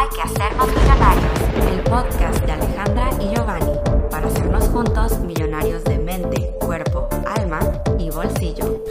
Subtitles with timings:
[0.00, 3.72] Hay que hacernos millonarios, el podcast de Alejandra y Giovanni,
[4.10, 7.60] para hacernos juntos millonarios de mente, cuerpo, alma
[7.98, 8.82] y bolsillo.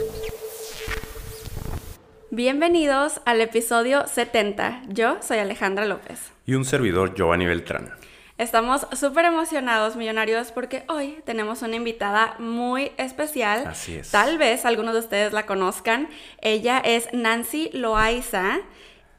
[2.30, 4.82] Bienvenidos al episodio 70.
[4.86, 6.30] Yo soy Alejandra López.
[6.46, 7.92] Y un servidor, Giovanni Beltrán.
[8.38, 13.66] Estamos súper emocionados, millonarios, porque hoy tenemos una invitada muy especial.
[13.66, 14.12] Así es.
[14.12, 16.08] Tal vez algunos de ustedes la conozcan.
[16.40, 18.60] Ella es Nancy Loaiza.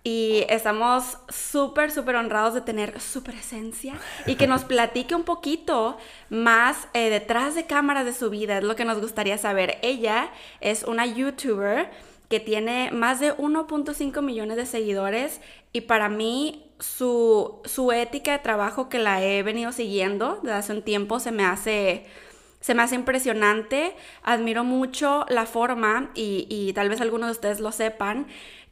[0.03, 3.93] Y estamos súper, súper honrados de tener su presencia
[4.25, 5.97] y que nos platique un poquito
[6.29, 8.57] más eh, detrás de cámaras de su vida.
[8.57, 9.77] Es lo que nos gustaría saber.
[9.83, 11.91] Ella es una youtuber
[12.29, 15.41] que tiene más de 1.5 millones de seguidores
[15.73, 20.73] y para mí su, su ética de trabajo que la he venido siguiendo desde hace
[20.73, 22.05] un tiempo se me hace
[22.61, 27.59] se me hace impresionante, admiro mucho la forma y, y, tal vez algunos de ustedes
[27.59, 28.27] lo sepan,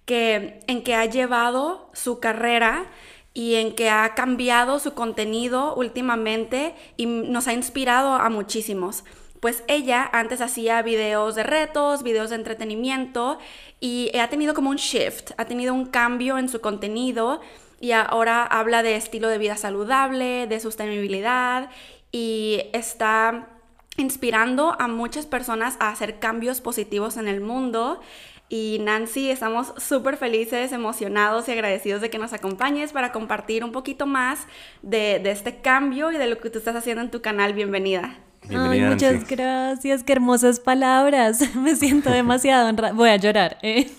[0.06, 2.88] que en que ha llevado su carrera
[3.34, 9.04] y en que ha cambiado su contenido últimamente y nos ha inspirado a muchísimos.
[9.40, 13.40] Pues ella antes hacía videos de retos, videos de entretenimiento
[13.80, 17.40] y ha tenido como un shift, ha tenido un cambio en su contenido
[17.80, 21.70] y ahora habla de estilo de vida saludable, de sostenibilidad
[22.12, 23.48] y está
[23.96, 28.02] inspirando a muchas personas a hacer cambios positivos en el mundo.
[28.50, 33.72] Y Nancy, estamos súper felices, emocionados y agradecidos de que nos acompañes para compartir un
[33.72, 34.48] poquito más
[34.82, 37.54] de, de este cambio y de lo que tú estás haciendo en tu canal.
[37.54, 38.18] Bienvenida.
[38.50, 41.56] Ay, muchas gracias, qué hermosas palabras.
[41.56, 42.94] Me siento demasiado honrada.
[42.94, 43.58] Voy a llorar.
[43.62, 43.90] ¿eh?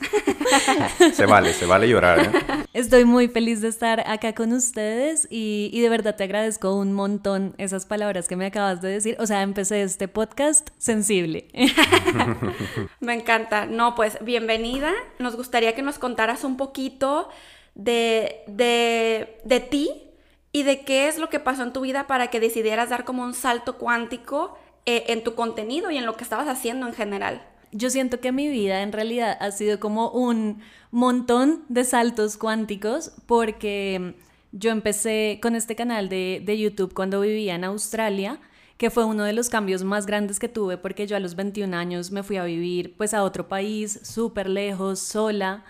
[1.12, 2.20] se vale, se vale llorar.
[2.20, 2.64] ¿eh?
[2.72, 6.92] Estoy muy feliz de estar acá con ustedes y, y, de verdad te agradezco un
[6.92, 9.16] montón esas palabras que me acabas de decir.
[9.20, 11.48] O sea, empecé este podcast sensible.
[13.00, 13.66] me encanta.
[13.66, 14.92] No, pues bienvenida.
[15.18, 17.28] Nos gustaría que nos contaras un poquito
[17.74, 20.09] de, de, de ti
[20.52, 23.22] y de qué es lo que pasó en tu vida para que decidieras dar como
[23.22, 27.46] un salto cuántico eh, en tu contenido y en lo que estabas haciendo en general.
[27.72, 30.60] Yo siento que mi vida en realidad ha sido como un
[30.90, 34.16] montón de saltos cuánticos porque
[34.50, 38.40] yo empecé con este canal de, de YouTube cuando vivía en Australia
[38.76, 41.76] que fue uno de los cambios más grandes que tuve porque yo a los 21
[41.76, 45.64] años me fui a vivir pues a otro país súper lejos, sola,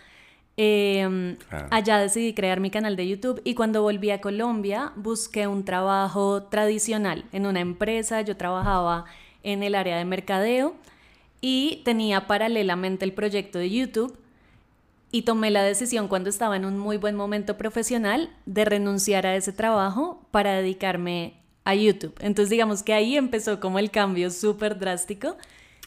[0.62, 1.38] eh,
[1.70, 6.42] Allá decidí crear mi canal de YouTube y cuando volví a Colombia busqué un trabajo
[6.42, 8.20] tradicional en una empresa.
[8.20, 9.06] Yo trabajaba
[9.42, 10.74] en el área de mercadeo
[11.40, 14.14] y tenía paralelamente el proyecto de YouTube
[15.10, 19.36] y tomé la decisión cuando estaba en un muy buen momento profesional de renunciar a
[19.36, 22.14] ese trabajo para dedicarme a YouTube.
[22.20, 25.38] Entonces digamos que ahí empezó como el cambio súper drástico.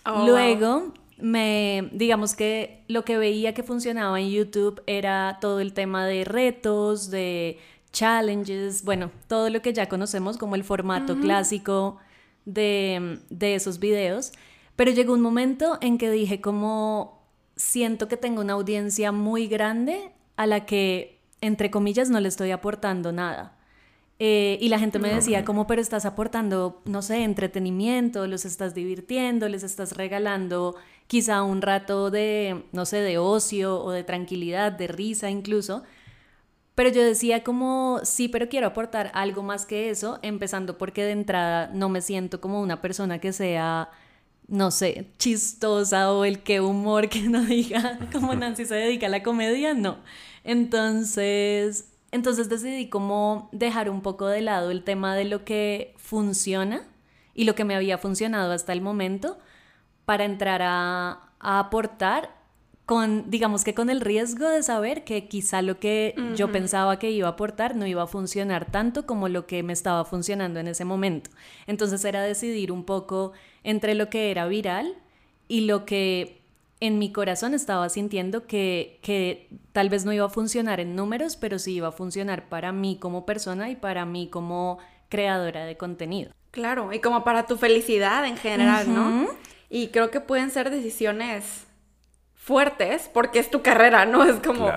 [0.03, 5.72] Oh, Luego me, digamos que lo que veía que funcionaba en YouTube era todo el
[5.72, 7.59] tema de retos, de
[7.94, 11.97] challenges, bueno, todo lo que ya conocemos como el formato clásico
[12.44, 14.34] de, de esos videos.
[14.75, 20.11] Pero llegó un momento en que dije como siento que tengo una audiencia muy grande
[20.35, 23.57] a la que, entre comillas, no le estoy aportando nada.
[24.19, 28.73] Eh, y la gente me decía, como, pero estás aportando, no sé, entretenimiento, los estás
[28.73, 30.75] divirtiendo, les estás regalando
[31.08, 35.84] quizá un rato de, no sé, de ocio o de tranquilidad, de risa incluso.
[36.75, 41.12] Pero yo decía como, sí, pero quiero aportar algo más que eso, empezando porque de
[41.12, 43.91] entrada no me siento como una persona que sea,
[44.47, 49.09] no sé, chistosa o el que humor que no diga, como Nancy se dedica a
[49.09, 49.97] la comedia, no.
[50.44, 56.88] Entonces, entonces decidí como dejar un poco de lado el tema de lo que funciona
[57.35, 59.38] y lo que me había funcionado hasta el momento
[60.06, 62.30] para entrar a, aportar
[62.86, 67.12] con, digamos que con el riesgo de saber que quizá lo que yo pensaba que
[67.12, 70.68] iba a aportar no iba a funcionar tanto como lo que me estaba funcionando en
[70.68, 71.30] ese momento.
[71.68, 73.34] Entonces era decidir un poco
[73.64, 74.96] entre lo que era viral
[75.47, 76.41] y lo que
[76.81, 81.38] en mi corazón estaba sintiendo que, que tal vez no iba a funcionar en números,
[81.38, 85.78] pero sí iba a funcionar para mí como persona y para mí como creadora de
[85.78, 86.34] contenido.
[86.52, 89.29] Claro, y como para tu felicidad en general, ¿no?
[89.73, 91.66] Y creo que pueden ser decisiones
[92.35, 94.23] fuertes porque es tu carrera, ¿no?
[94.23, 94.72] Es como,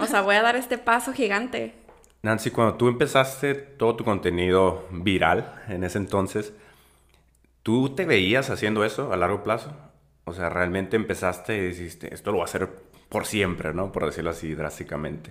[0.00, 1.74] o sea, voy a dar este paso gigante.
[2.22, 6.54] Nancy, cuando tú empezaste todo tu contenido viral en ese entonces,
[7.62, 9.70] ¿tú te veías haciendo eso a largo plazo?
[10.24, 12.70] O sea, realmente empezaste y dijiste, esto lo voy a hacer
[13.10, 13.92] por siempre, ¿no?
[13.92, 15.30] Por decirlo así drásticamente.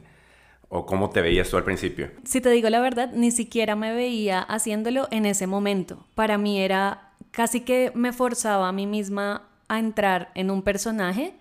[0.67, 2.11] ¿O cómo te veías tú al principio?
[2.23, 6.05] Si te digo la verdad, ni siquiera me veía haciéndolo en ese momento.
[6.13, 11.33] Para mí era casi que me forzaba a mí misma a entrar en un personaje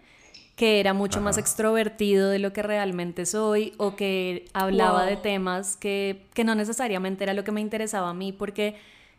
[0.59, 5.77] que era mucho más extrovertido de lo que realmente soy o que hablaba de temas
[5.77, 8.75] que, que no necesariamente era lo que me interesaba a mí porque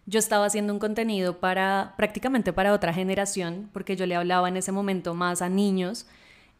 [0.05, 4.57] yo estaba haciendo un contenido para prácticamente para otra generación porque yo le hablaba en
[4.57, 6.07] ese momento más a niños.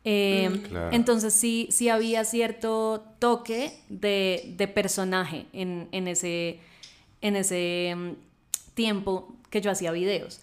[0.06, 0.96] Eh, Claro.
[0.96, 6.62] Entonces sí, sí había cierto toque de, de personaje en, en ese,
[7.22, 8.12] en ese mm,
[8.76, 10.42] tiempo que yo hacía videos.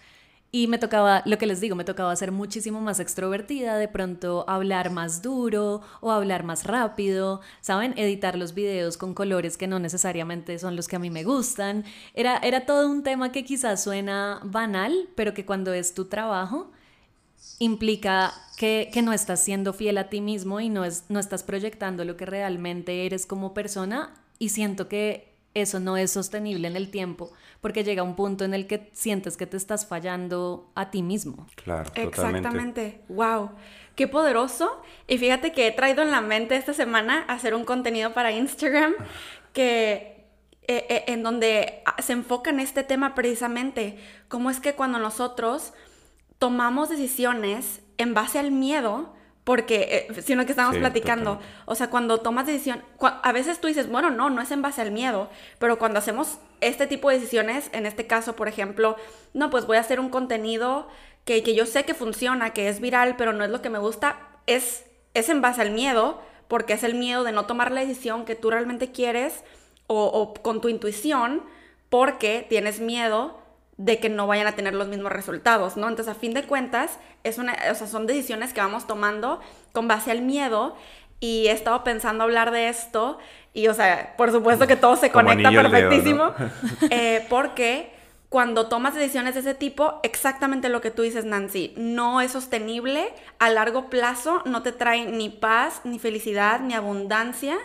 [0.53, 4.45] Y me tocaba, lo que les digo, me tocaba ser muchísimo más extrovertida, de pronto
[4.49, 7.93] hablar más duro o hablar más rápido, ¿saben?
[7.99, 11.85] Editar los videos con colores que no necesariamente son los que a mí me gustan.
[12.15, 16.71] Era, era todo un tema que quizás suena banal, pero que cuando es tu trabajo
[17.59, 21.43] implica que, que no estás siendo fiel a ti mismo y no, es, no estás
[21.43, 26.77] proyectando lo que realmente eres como persona y siento que eso no es sostenible en
[26.77, 30.91] el tiempo porque llega un punto en el que sientes que te estás fallando a
[30.91, 31.47] ti mismo.
[31.57, 32.09] Claro, totalmente.
[32.09, 33.01] Exactamente.
[33.09, 33.51] Wow.
[33.95, 34.83] Qué poderoso.
[35.09, 38.95] Y fíjate que he traído en la mente esta semana hacer un contenido para Instagram
[39.53, 40.29] que
[40.69, 43.99] eh, eh, en donde ah, se enfoca en este tema precisamente.
[44.29, 45.73] Cómo es que cuando nosotros
[46.39, 49.16] tomamos decisiones en base al miedo,
[49.47, 51.49] porque, eh, sino que estamos Sí, platicando, total.
[51.67, 54.83] o sea, cuando tomas decisión, a veces tú dices, bueno, no, no es en base
[54.83, 58.97] al miedo, pero cuando hacemos este tipo de decisiones, en este caso, por ejemplo,
[59.35, 60.89] no, pues voy a hacer un contenido
[61.25, 63.79] que, que yo sé que funciona, que es viral, pero no es lo que me
[63.79, 64.85] gusta, es,
[65.15, 68.35] es en base al miedo, porque es el miedo de no tomar la decisión que
[68.35, 69.45] tú realmente quieres
[69.87, 71.45] o, o con tu intuición,
[71.89, 73.39] porque tienes miedo
[73.77, 75.89] de que no vayan a tener los mismos resultados, ¿no?
[75.89, 79.41] Entonces, a fin de cuentas, es una, o sea, son decisiones que vamos tomando
[79.73, 80.77] con base al miedo
[81.21, 83.19] y he estado pensando hablar de esto
[83.53, 86.35] y, o sea, por supuesto que todo se Como conecta dedo, perfectísimo, ¿no?
[86.91, 87.95] eh, porque
[88.29, 93.13] cuando tomas decisiones de ese tipo, exactamente lo que tú dices, Nancy, no es sostenible
[93.39, 97.57] a largo plazo, no te trae ni paz, ni felicidad, ni abundancia.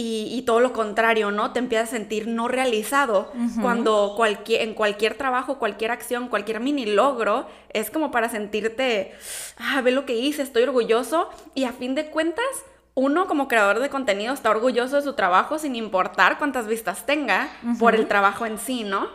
[0.00, 1.52] Y, y todo lo contrario, ¿no?
[1.52, 6.86] Te empiezas a sentir no realizado cuando cualquier, en cualquier trabajo, cualquier acción, cualquier mini
[6.86, 9.12] logro, es como para sentirte,
[9.56, 11.30] ah, ve lo que hice, estoy orgulloso.
[11.56, 12.46] Y a fin de cuentas,
[12.94, 17.48] uno como creador de contenido está orgulloso de su trabajo sin importar cuántas vistas tenga
[17.80, 19.08] por el trabajo en sí, ¿no?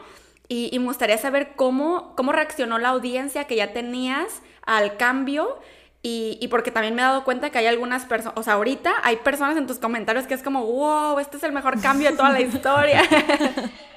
[0.49, 5.59] Y, y me gustaría saber cómo, cómo reaccionó la audiencia que ya tenías al cambio.
[6.05, 8.93] Y, y porque también me he dado cuenta que hay algunas personas, o sea, ahorita
[9.03, 12.17] hay personas en tus comentarios que es como, wow, este es el mejor cambio de
[12.17, 13.01] toda la historia.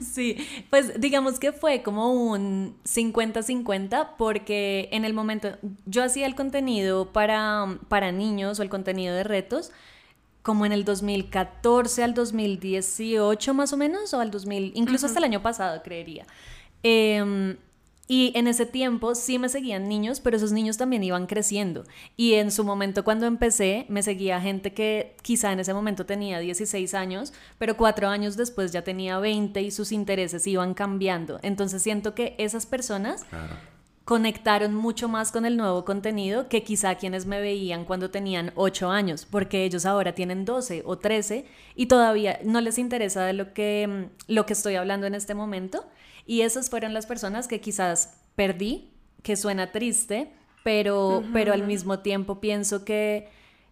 [0.00, 0.36] Sí,
[0.70, 7.12] pues digamos que fue como un 50-50 porque en el momento yo hacía el contenido
[7.12, 9.72] para, para niños o el contenido de retos
[10.42, 15.24] como en el 2014 al 2018 más o menos o al 2000, incluso hasta el
[15.24, 16.24] año pasado creería.
[16.82, 17.56] Em,
[18.08, 21.84] y en ese tiempo sí me seguían niños, pero esos niños también iban creciendo.
[22.16, 26.38] Y en su momento cuando empecé, me seguía gente que quizá en ese momento tenía
[26.38, 31.40] 16 años, pero cuatro años después ya tenía 20 y sus intereses iban cambiando.
[31.42, 33.56] Entonces siento que esas personas Claro.
[34.04, 38.88] conectaron mucho más con el nuevo contenido que quizá quienes me veían cuando tenían 8
[38.88, 41.44] años, porque ellos ahora tienen 12 o 13
[41.74, 43.88] y todavía no les interesa de lo que,
[44.28, 45.84] mm, lo que estoy hablando en este momento.
[46.26, 48.90] Y esas fueron las personas que quizás perdí,
[49.22, 50.32] que suena triste,
[50.64, 53.28] pero, pero al mismo tiempo pienso que,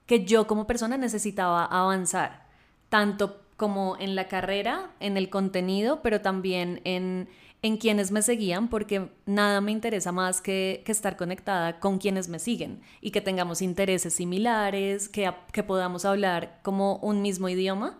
[0.06, 2.47] que yo como persona necesitaba avanzar,
[2.89, 7.29] tanto como en la carrera, en el contenido, pero también en,
[7.63, 12.29] en quienes me seguían, porque nada me interesa más que, que estar conectada con quienes
[12.29, 17.99] me siguen y que tengamos intereses similares, que, que podamos hablar como un mismo idioma.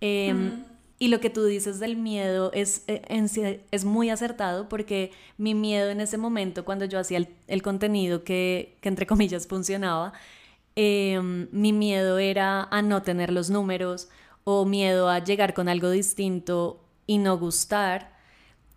[0.00, 0.64] Em,
[0.98, 5.90] Y lo que tú dices del miedo es, eh, es muy acertado porque mi miedo
[5.90, 10.14] en ese momento, cuando yo hacía el, el contenido que, que entre comillas funcionaba,
[10.74, 14.08] em, mi miedo era a no tener los números
[14.44, 18.16] o miedo a llegar con algo distinto y no gustar.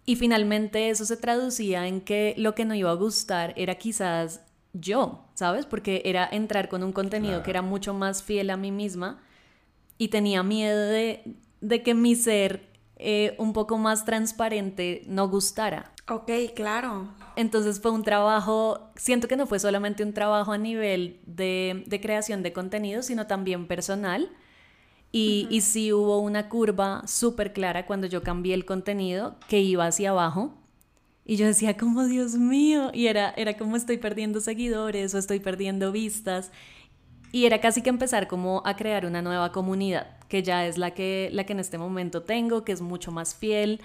[0.05, 4.41] Y finalmente eso se traducía en que lo que no iba a gustar era quizás
[4.73, 5.65] yo, ¿sabes?
[5.65, 9.21] Porque era entrar con un contenido que era mucho más fiel a mí misma
[9.97, 15.93] y tenía miedo de, de que mi ser eh, un poco más transparente no gustara.
[16.07, 17.07] ok, claro.
[17.35, 22.01] Entonces fue un trabajo, siento que no fue solamente un trabajo a nivel de, de
[22.01, 24.29] creación de contenido, sino también personal.
[25.11, 29.87] Y, y sí hubo una curva súper clara cuando yo cambié el contenido que iba
[29.87, 30.53] hacia abajo.
[31.25, 35.39] Y yo decía, como Dios mío, y era, era como estoy perdiendo seguidores o estoy
[35.39, 36.51] perdiendo vistas.
[37.31, 40.91] Y era casi que empezar como a crear una nueva comunidad, que ya es la
[40.91, 43.81] que, la que en este momento tengo, que es mucho más fiel,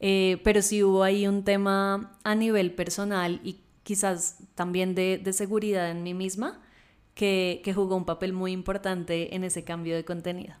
[0.00, 5.32] eh, pero sí hubo ahí un tema a nivel personal y quizás también de, de
[5.32, 6.60] seguridad en mí misma,
[7.14, 10.54] que, que jugó un papel muy importante en ese cambio de contenido.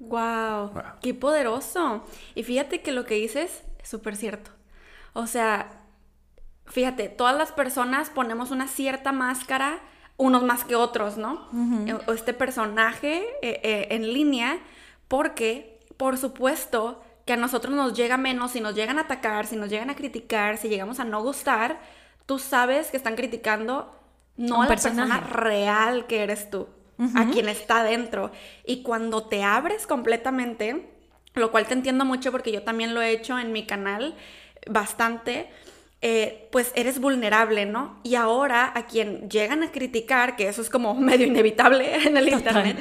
[0.00, 2.04] Wow, qué poderoso.
[2.34, 4.50] Y fíjate que lo que dices es súper cierto.
[5.12, 5.82] O sea,
[6.66, 9.80] fíjate, todas las personas ponemos una cierta máscara,
[10.16, 11.48] unos más que otros, ¿no?
[12.06, 14.58] O este personaje eh, eh, en línea,
[15.08, 19.56] porque, por supuesto, que a nosotros nos llega menos, si nos llegan a atacar, si
[19.56, 21.80] nos llegan a criticar, si llegamos a no gustar,
[22.26, 23.94] tú sabes que están criticando
[24.36, 26.68] no a la persona real que eres tú,
[27.14, 28.30] a quien está dentro.
[28.64, 30.90] Y cuando te abres completamente,
[31.34, 34.16] lo cual te entiendo mucho porque yo también lo he hecho en mi canal
[34.66, 35.50] bastante,
[36.06, 37.98] eh, pues eres vulnerable, ¿no?
[38.02, 42.28] Y ahora a quien llegan a criticar, que eso es como medio inevitable en el
[42.28, 42.76] Internet,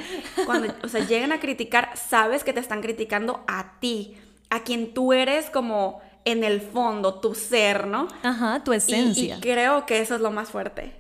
[0.46, 4.18] cuando, o sea, llegan a criticar, sabes que te están criticando a ti,
[4.50, 8.10] a quien tú eres como en el fondo, tu ser, ¿no?
[8.24, 9.38] Ajá, tu esencia.
[9.38, 10.94] Y, creo que eso es lo más fuerte.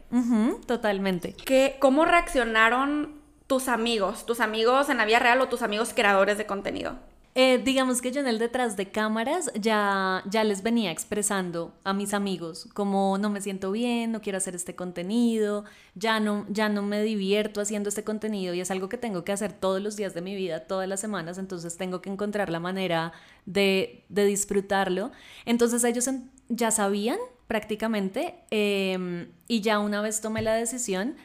[0.65, 1.34] totalmente.
[1.34, 6.38] ¿Qué, ¿Cómo reaccionaron tus amigos, tus amigos en la vida real o tus amigos creadores
[6.38, 6.96] de contenido?
[7.36, 11.92] Eh, digamos que yo en el detrás de cámaras ya, ya les venía expresando a
[11.92, 16.70] mis amigos como no me siento bien, no quiero hacer este contenido, ya no, ya
[16.70, 19.96] no me divierto haciendo este contenido y es algo que tengo que hacer todos los
[19.96, 23.13] días de mi vida, todas las semanas, entonces tengo que encontrar la manera
[23.48, 25.12] de, disfrutarlo.
[25.46, 26.08] Entonces ellos
[26.50, 31.16] ya sabían prácticamente em, y ya una vez tomé la decisión,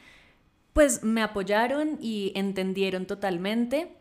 [0.73, 3.98] pues me apoyaron y entendieron totalmente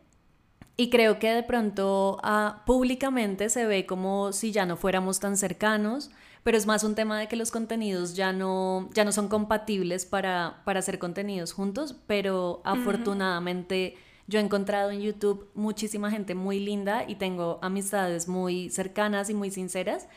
[0.78, 5.36] y creo que de pronto ah, públicamente se ve como si ya no fuéramos tan
[5.36, 6.12] cercanos,
[6.44, 10.06] pero es más un tema de que los contenidos ya no, ya no son compatibles
[10.06, 16.60] para, para hacer contenidos juntos, pero afortunadamente yo he encontrado en YouTube muchísima gente muy
[16.60, 20.08] linda y tengo amistades muy cercanas y muy sinceras.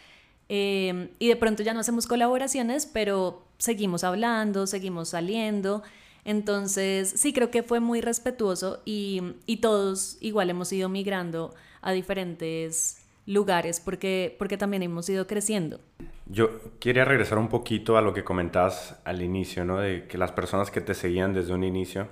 [0.49, 5.83] Em, y de pronto ya no hacemos colaboraciones, pero seguimos hablando, seguimos saliendo.
[6.25, 13.05] Entonces, sí, creo que fue muy respetuoso y, todos igual hemos ido migrando a diferentes
[13.27, 15.81] lugares porque, porque también hemos ido creciendo.
[16.27, 19.79] Yo quería regresar un poquito a lo que comentabas al inicio, ¿no?
[19.79, 22.09] De que las personas que te seguían desde un inicio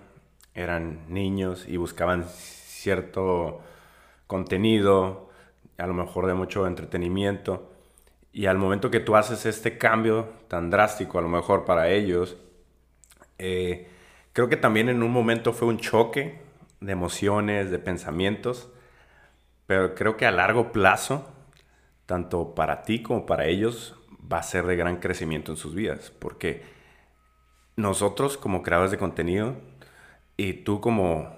[0.54, 3.60] eran niños y buscaban cierto
[4.26, 5.30] contenido,
[5.78, 7.70] a lo mejor de mucho entretenimiento.
[8.32, 12.36] Y al momento que tú haces este cambio tan drástico, a lo mejor para ellos,
[13.38, 13.88] eh,
[14.32, 16.40] Creo que también en un momento fue un choque
[16.80, 18.70] de emociones, de pensamientos,
[19.66, 21.28] pero creo que a largo plazo,
[22.06, 23.96] tanto para ti como para ellos,
[24.32, 26.62] va a ser de gran crecimiento en sus vidas, porque
[27.76, 29.56] nosotros como creadores de contenido
[30.36, 31.36] y tú como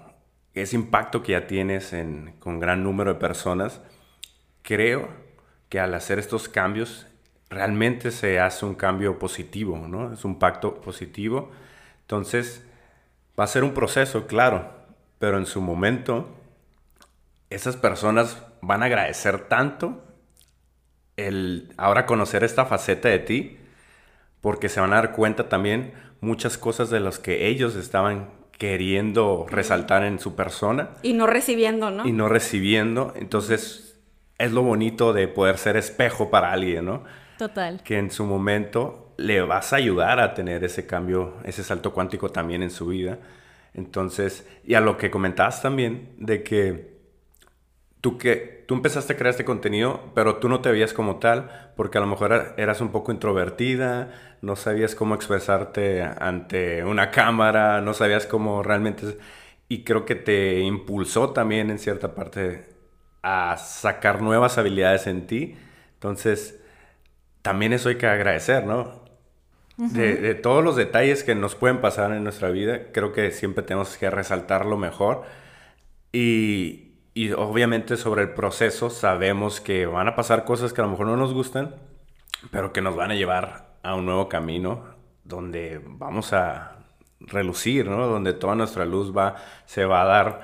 [0.55, 3.81] ese impacto que ya tienes en, con gran número de personas,
[4.63, 5.09] creo
[5.69, 7.07] que al hacer estos cambios
[7.49, 10.13] realmente se hace un cambio positivo, ¿no?
[10.13, 11.51] Es un pacto positivo.
[12.03, 12.65] Entonces,
[13.41, 14.71] Va a ser un proceso, claro,
[15.19, 16.29] pero en su momento
[17.49, 20.05] esas personas van a agradecer tanto
[21.17, 23.59] el ahora conocer esta faceta de ti,
[24.43, 29.47] porque se van a dar cuenta también muchas cosas de las que ellos estaban queriendo
[29.49, 30.91] resaltar en su persona.
[31.03, 32.07] Y no recibiendo, ¿no?
[32.07, 33.15] Y no recibiendo.
[33.17, 33.99] Entonces,
[34.37, 37.05] es lo bonito de poder ser espejo para alguien, ¿no?
[37.39, 37.83] Total.
[37.85, 42.31] Que en su momento le vas a ayudar a tener ese cambio, ese salto cuántico
[42.31, 43.19] también en su vida.
[43.75, 46.97] Entonces, y a lo que comentabas también, de que
[48.01, 51.73] tú, que tú empezaste a crear este contenido, pero tú no te veías como tal,
[51.77, 57.81] porque a lo mejor eras un poco introvertida, no sabías cómo expresarte ante una cámara,
[57.81, 59.19] no sabías cómo realmente...
[59.69, 62.67] Y creo que te impulsó también en cierta parte
[63.23, 65.57] a sacar nuevas habilidades en ti.
[65.95, 66.61] Entonces,
[67.43, 69.10] también eso hay que agradecer, ¿no?
[69.89, 73.97] De, todos los detalles que nos pueden pasar en nuestra vida, creo que siempre tenemos
[73.97, 75.23] que resaltar lo mejor.
[76.13, 80.91] Y, y obviamente sobre el proceso sabemos que van a pasar cosas que a lo
[80.91, 81.75] mejor no nos gustan,
[82.51, 84.85] pero que nos van a llevar a un nuevo camino
[85.25, 86.77] donde vamos a
[87.21, 88.07] relucir, ¿no?
[88.07, 90.41] Donde toda nuestra luz va, se va a dar.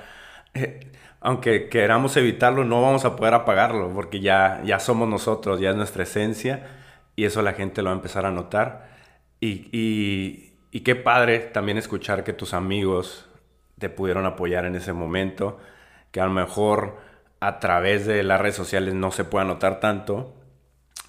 [0.53, 0.91] Eh,
[1.21, 5.75] aunque queramos evitarlo, no vamos a poder apagarlo porque ya, ya somos nosotros, ya es
[5.75, 6.67] nuestra esencia
[7.15, 8.96] y eso la gente lo va a empezar a notar.
[9.39, 13.27] Y, y, qué padre también escuchar que tus amigos
[13.77, 15.59] te pudieron apoyar en ese momento,
[16.11, 16.97] que a lo mejor
[17.39, 20.33] a través de las redes sociales no se pueda notar tanto,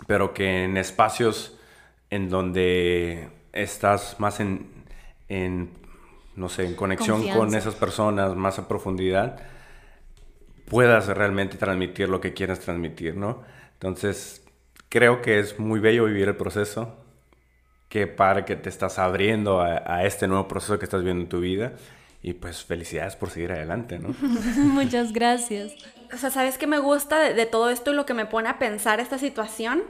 [0.07, 1.59] pero que en espacios
[2.11, 4.69] en donde estás más en,
[5.29, 5.71] en
[6.37, 9.41] no sé, en conexión con esas personas, más a profundidad,
[10.67, 13.43] puedas realmente transmitir lo que quieras transmitir, ¿no?
[13.75, 14.45] Entonces,
[14.89, 16.97] creo que es muy bello vivir el proceso
[17.89, 21.29] qué padre que te estás abriendo a, a este nuevo proceso que estás viendo en
[21.29, 21.73] tu vida.
[22.21, 24.09] Y pues felicidades por seguir adelante, ¿no?
[24.57, 25.73] Muchas gracias.
[26.13, 28.49] O sea, ¿sabes qué me gusta de, de todo esto y lo que me pone
[28.49, 29.83] a pensar esta situación?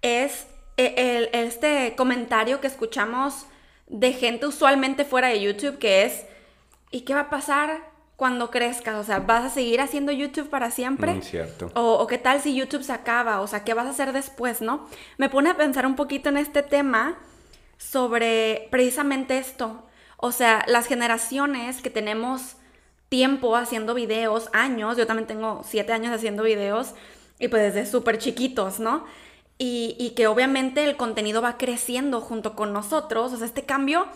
[0.00, 3.46] Es e- el, este comentario que escuchamos
[3.88, 6.26] de gente usualmente fuera de YouTube que es,
[6.90, 7.87] ¿y qué va a pasar
[8.18, 8.96] cuando crezcas?
[8.96, 11.14] O sea, ¿vas a seguir haciendo YouTube para siempre?
[11.14, 11.70] Mm, cierto.
[11.74, 13.40] O, o qué tal si YouTube se acaba?
[13.40, 14.88] O sea, ¿qué vas a hacer después, no?
[15.18, 17.16] Me pone a pensar un poquito en este tema
[17.76, 19.84] sobre precisamente esto.
[20.16, 22.56] O sea, las generaciones que tenemos
[23.08, 26.94] tiempo haciendo videos, años, yo también tengo siete años haciendo videos,
[27.38, 29.04] y pues desde súper chiquitos, ¿no?
[29.58, 33.32] Y, y que obviamente el contenido va creciendo junto con nosotros.
[33.32, 34.08] O sea, este cambio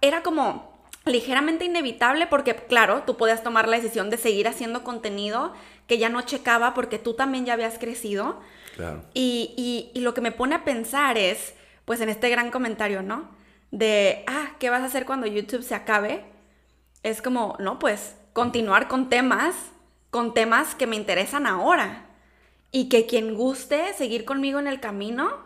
[0.00, 5.54] era como ligeramente inevitable porque, claro, tú podías tomar la decisión de seguir haciendo contenido
[5.86, 8.40] que ya no checaba porque tú también ya habías crecido.
[8.76, 9.02] Claro.
[9.14, 13.02] Y, y- y lo que me pone a pensar es, pues en este gran comentario,
[13.02, 13.28] ¿no?
[13.70, 16.24] De, ah, ¿qué vas a hacer cuando YouTube se acabe?
[17.02, 19.54] Es como, no, pues continuar con temas,
[20.10, 22.04] con temas que me interesan ahora.
[22.70, 25.38] Y que quien guste seguir conmigo en el camino,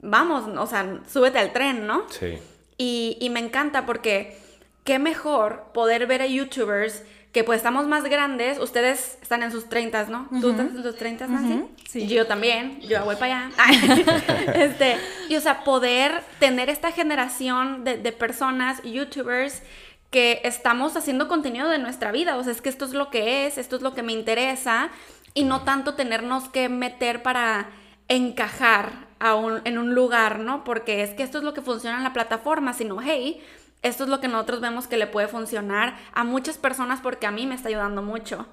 [0.00, 2.04] vamos, o sea, súbete al tren, ¿no?
[2.10, 2.38] Sí.
[2.78, 4.38] Y, y me encanta porque
[4.84, 9.68] qué mejor poder ver a youtubers que pues estamos más grandes, ustedes están en sus
[9.70, 10.28] 30, ¿no?
[10.42, 11.52] ¿Tú estás en tus 30, Nancy?
[11.54, 12.06] Ujú, sí.
[12.06, 13.50] Yo también, yo voy para allá.
[14.54, 14.96] este,
[15.30, 19.62] y o sea, poder tener esta generación de, de personas, youtubers,
[20.10, 22.36] que estamos haciendo contenido de nuestra vida.
[22.36, 24.90] O sea, es que esto es lo que es, esto es lo que me interesa,
[25.32, 27.70] y no tanto tenernos que meter para
[28.08, 30.64] encajar a un- en un lugar, ¿no?
[30.64, 33.42] Porque es que esto es lo que funciona en la plataforma, sino, hey,
[33.82, 37.32] esto es lo que nosotros vemos que le puede funcionar a muchas personas porque a
[37.32, 38.46] mí me está ayudando mucho.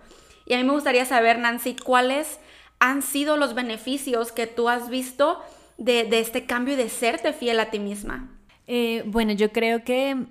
[0.45, 2.39] Y a mí me gustaría saber, Nancy, cuáles
[2.79, 5.39] han sido los beneficios que tú has visto
[5.77, 8.29] de, este cambio y de serte fiel a ti misma.
[8.65, 10.25] Eh, bueno, yo creo que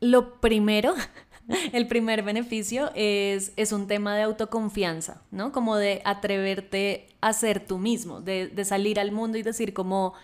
[0.00, 0.94] lo primero,
[1.72, 5.52] el primer beneficio es, es un tema de autoconfianza, ¿no?
[5.52, 10.14] Como de atreverte a ser tú mismo, de, de salir al mundo y decir como,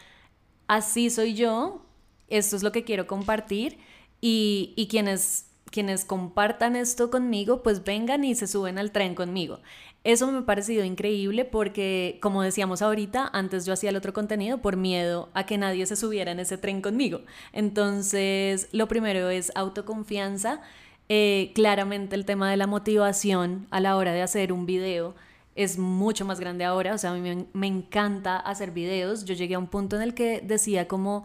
[0.69, 1.85] así soy yo,
[2.29, 3.79] esto es lo que quiero compartir
[4.21, 9.61] y, y quienes, quienes compartan esto conmigo, pues vengan y se suben al tren conmigo.
[10.07, 14.59] Eso me ha parecido increíble porque, como decíamos ahorita, antes yo hacía el otro contenido
[14.59, 17.23] por miedo a que nadie se subiera en ese tren conmigo.
[17.53, 20.61] Entonces, lo primero es autoconfianza.
[21.09, 25.17] Eh, claramente el tema de la motivación a la hora de hacer un video
[25.57, 26.95] es mucho más grande ahora.
[26.95, 29.25] O sea, a mí me, encanta hacer videos.
[29.25, 31.25] Yo llegué a un punto en el que decía como,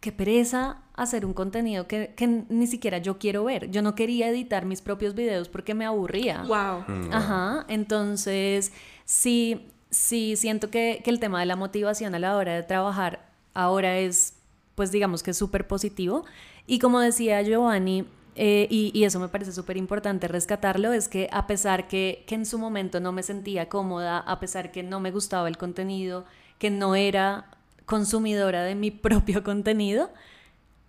[0.00, 3.70] qué pereza hacer un contenido que, que ni siquiera yo quiero ver.
[3.70, 6.42] Yo no quería editar mis propios videos porque me aburría.
[6.42, 6.84] Wow.
[6.86, 8.72] Mm, Ajá, entonces
[9.04, 13.28] sí, sí siento que, que el tema de la motivación a la hora de trabajar
[13.54, 14.34] ahora es,
[14.74, 16.24] pues digamos que súper positivo.
[16.66, 18.04] Y como decía Giovanni,
[18.40, 22.36] eh, y, y eso me parece súper importante rescatarlo, es que a pesar que, que
[22.36, 26.24] en su momento no me sentía cómoda, a pesar que no me gustaba el contenido,
[26.58, 27.46] que no era
[27.84, 30.10] consumidora de mi propio contenido,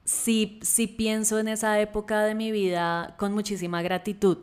[0.09, 4.39] sí, sí pienso en esa época de mi vida con muchísima gratitud,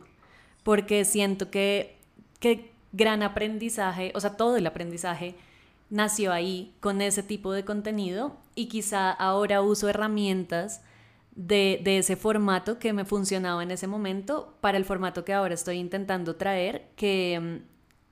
[0.63, 1.97] porque siento que,
[2.39, 5.35] que gran aprendizaje, o sea, todo el aprendizaje
[5.91, 10.83] nació ahí con ese tipo de contenido y quizá ahora uso herramientas
[11.35, 15.55] de, de ese formato que me funcionaba en ese momento para el formato que ahora
[15.55, 17.63] estoy intentando traer, que,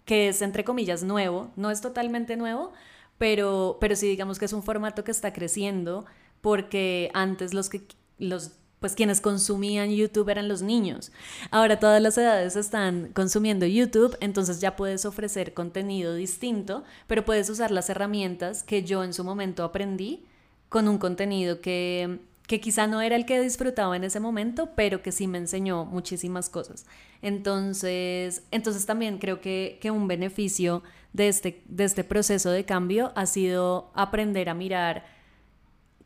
[0.04, 2.72] que es entre comillas nuevo, no es totalmente nuevo,
[3.16, 6.04] pero, pero sí digamos que es un formato que está creciendo
[6.44, 7.86] porque antes los que
[8.18, 11.10] los pues quienes consumían YouTube eran los niños.
[11.50, 17.48] Ahora todas las edades están consumiendo YouTube, entonces ya puedes ofrecer contenido distinto, pero puedes
[17.48, 20.26] usar las herramientas que yo en su momento aprendí
[20.68, 25.00] con un contenido que, que quizá no era el que disfrutaba en ese momento, pero
[25.00, 26.84] que sí me enseñó muchísimas cosas.
[27.22, 30.82] Entonces, entonces también creo que, que un beneficio
[31.14, 35.13] de este, de este proceso de cambio ha sido aprender a mirar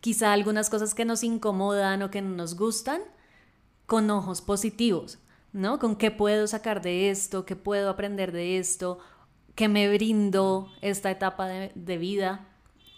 [0.00, 3.00] quizá algunas cosas que nos incomodan o que no nos gustan
[3.86, 5.18] con ojos positivos,
[5.52, 5.78] ¿no?
[5.78, 8.98] Con qué puedo sacar de esto, qué puedo aprender de esto,
[9.54, 12.46] qué me brindó esta etapa de, de vida.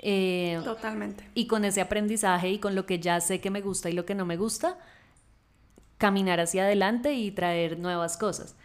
[0.02, 1.28] Eh, Totalmente.
[1.34, 4.06] y con ese aprendizaje y con lo que ya sé que me gusta y lo
[4.06, 4.78] que no me gusta,
[5.98, 8.56] caminar hacia adelante y traer nuevas cosas.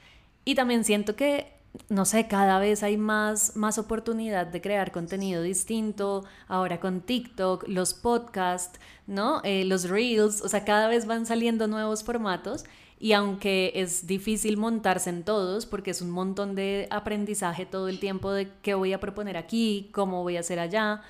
[0.46, 1.55] Y también siento que,
[1.90, 7.68] no sé, cada vez hay más, más oportunidad de crear contenido distinto, ahora con TikTok,
[7.68, 9.42] los podcasts, ¿no?
[9.44, 12.66] Eh, los reels, o sea, cada vez van saliendo nuevos formatos
[13.00, 18.00] y aunque es difícil montarse en todos, porque es un montón de aprendizaje todo el
[18.00, 21.02] tiempo de qué voy a proponer aquí, cómo voy a hacer allá,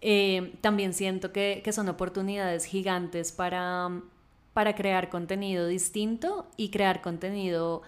[0.00, 3.90] eh, también siento que, son oportunidades gigantes para,
[4.52, 7.82] para crear contenido distinto y crear contenido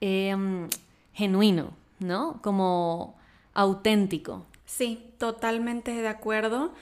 [0.00, 0.68] em,
[1.14, 2.40] genuino, ¿no?
[2.42, 3.16] Como
[3.54, 4.44] auténtico.
[4.66, 6.72] Sí, totalmente de acuerdo.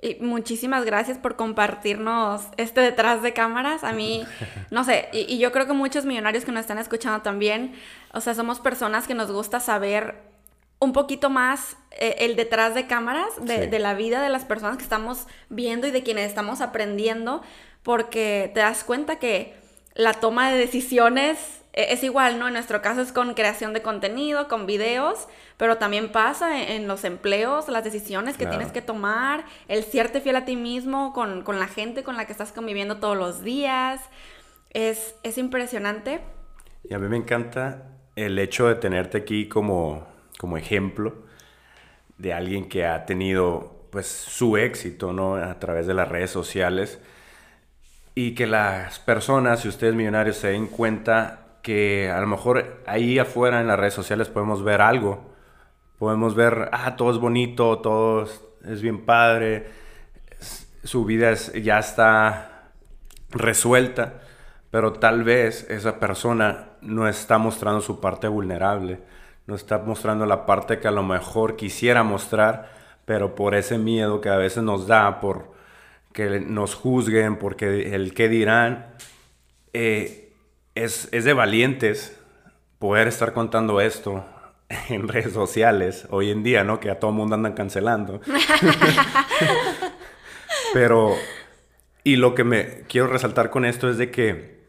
[0.00, 3.84] Y muchísimas gracias por compartirnos este detrás de cámaras.
[3.84, 4.24] A mí,
[4.70, 7.74] no sé, y, yo creo que muchos millonarios que nos están escuchando también,
[8.12, 10.16] o sea, somos personas que nos gusta saber
[10.80, 14.76] un poquito más eh, el detrás de cámaras de, de, la vida de las personas
[14.76, 17.42] que estamos viendo y de quienes estamos aprendiendo,
[17.84, 19.54] porque te das cuenta que
[19.94, 22.48] la toma de decisiones es igual, ¿no?
[22.48, 27.04] En nuestro caso es con creación de contenido, con videos, pero también pasa en, los
[27.04, 31.68] empleos, las decisiones que tienes que tomar, el serte fiel a ti mismo con, la
[31.68, 34.02] gente con la que estás conviviendo todos los días.
[34.70, 36.20] Es, es impresionante.
[36.84, 37.84] Y a mí me encanta
[38.16, 40.06] el hecho de tenerte aquí como,
[40.38, 41.14] como ejemplo
[42.18, 45.36] de alguien que ha tenido pues su éxito, ¿no?
[45.36, 47.00] A través de las redes sociales
[48.14, 53.18] y que las personas, si ustedes millonarios se den cuenta que a lo mejor ahí
[53.18, 55.32] afuera en las redes sociales podemos ver algo.
[55.98, 58.26] Podemos ver, ah, todo es bonito, todo
[58.64, 59.66] es, bien padre,
[60.82, 62.70] su vida ya está
[63.30, 64.20] resuelta,
[64.70, 68.98] pero tal vez esa persona no está mostrando su parte vulnerable,
[69.46, 72.72] no está mostrando la parte que a lo mejor quisiera mostrar,
[73.04, 75.52] pero por ese miedo que a veces nos da, por
[76.12, 78.94] que nos juzguen, porque el qué dirán,
[79.72, 80.21] eh,
[80.74, 82.18] es, de valientes
[82.78, 84.24] poder estar contando esto
[84.88, 86.80] en redes sociales hoy en día, ¿no?
[86.80, 88.20] Que a todo mundo andan cancelando.
[90.72, 91.14] Pero,
[92.04, 94.62] y lo que me quiero resaltar con esto es de que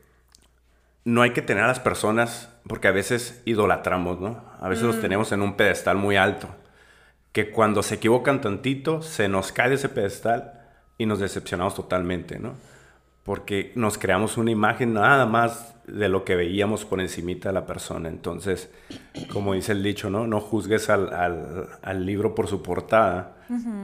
[1.06, 4.44] no hay que tener a las personas, porque a veces idolatramos, ¿no?
[4.60, 5.02] A veces los mm.
[5.02, 6.50] tenemos en un pedestal muy alto,
[7.32, 10.62] que cuando se equivocan tantito, se nos cae ese pedestal
[10.98, 12.56] y nos decepcionamos totalmente, ¿no?
[13.24, 17.66] porque nos creamos una imagen nada más de lo que veíamos por encimita de la
[17.66, 18.10] persona.
[18.10, 18.70] Entonces,
[19.32, 20.28] como dice el dicho, ¿no?
[20.28, 23.38] No juzgues al, libro por su portada.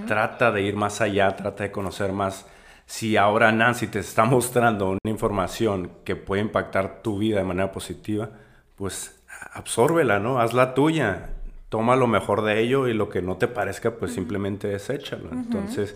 [0.08, 2.46] Trata de ir más allá, trata de conocer más.
[2.86, 7.72] Si ahora Nancy te está mostrando una información que puede impactar tu vida de manera
[7.72, 8.30] positiva,
[8.76, 9.22] pues
[9.54, 10.40] absórbela, ¿no?
[10.40, 11.30] Hazla tuya.
[11.70, 15.30] Toma lo mejor de ello y lo que no te parezca, pues simplemente deséchalo.
[15.32, 15.96] Entonces,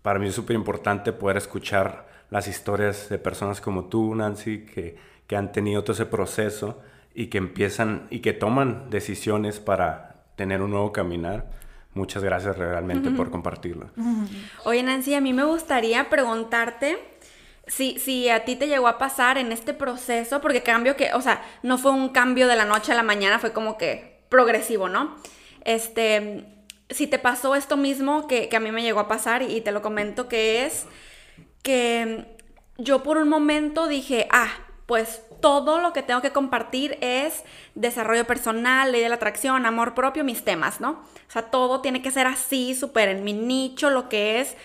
[0.00, 4.96] para mí es súper importante poder escuchar las historias de personas como tú, Nancy, que,
[5.28, 6.82] que han tenido todo ese proceso
[7.14, 11.48] y que empiezan y que toman decisiones para tener un nuevo caminar.
[11.94, 13.88] Muchas gracias realmente por compartirlo.
[14.64, 16.98] Oye, Nancy, a mí me gustaría preguntarte
[17.68, 21.20] si, si a ti te llegó a pasar en este proceso, porque cambio que, o
[21.20, 24.88] sea, no fue un cambio de la noche a la mañana, fue como que progresivo,
[24.88, 25.14] ¿no?
[25.64, 26.46] Este,
[26.90, 29.70] si te pasó esto mismo que, que a mí me llegó a pasar y te
[29.70, 30.88] lo comento que es
[31.64, 32.36] que
[32.78, 34.50] yo por un momento dije, ah,
[34.86, 37.42] pues todo lo que tengo que compartir es
[37.74, 40.90] desarrollo personal, ley de la atracción, amor propio, mis temas, ¿no?
[40.90, 44.56] O sea, todo tiene que ser así, súper en mi nicho, lo que es.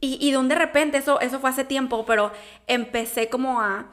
[0.00, 2.32] Y, y de un de repente, eso, eso fue hace tiempo, pero
[2.66, 3.86] empecé como a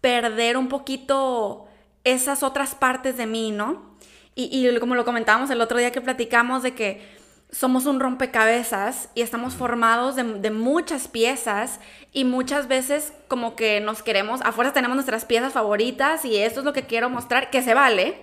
[0.00, 1.66] perder un poquito
[2.04, 3.96] esas otras partes de mí, ¿no?
[4.34, 7.18] Y, y como lo comentábamos el otro día que platicamos de que
[7.50, 11.80] somos un rompecabezas y estamos formados de, muchas piezas
[12.12, 16.66] y muchas veces como que nos queremos, afuera tenemos nuestras piezas favoritas y esto es
[16.66, 18.22] lo que quiero mostrar, que se vale,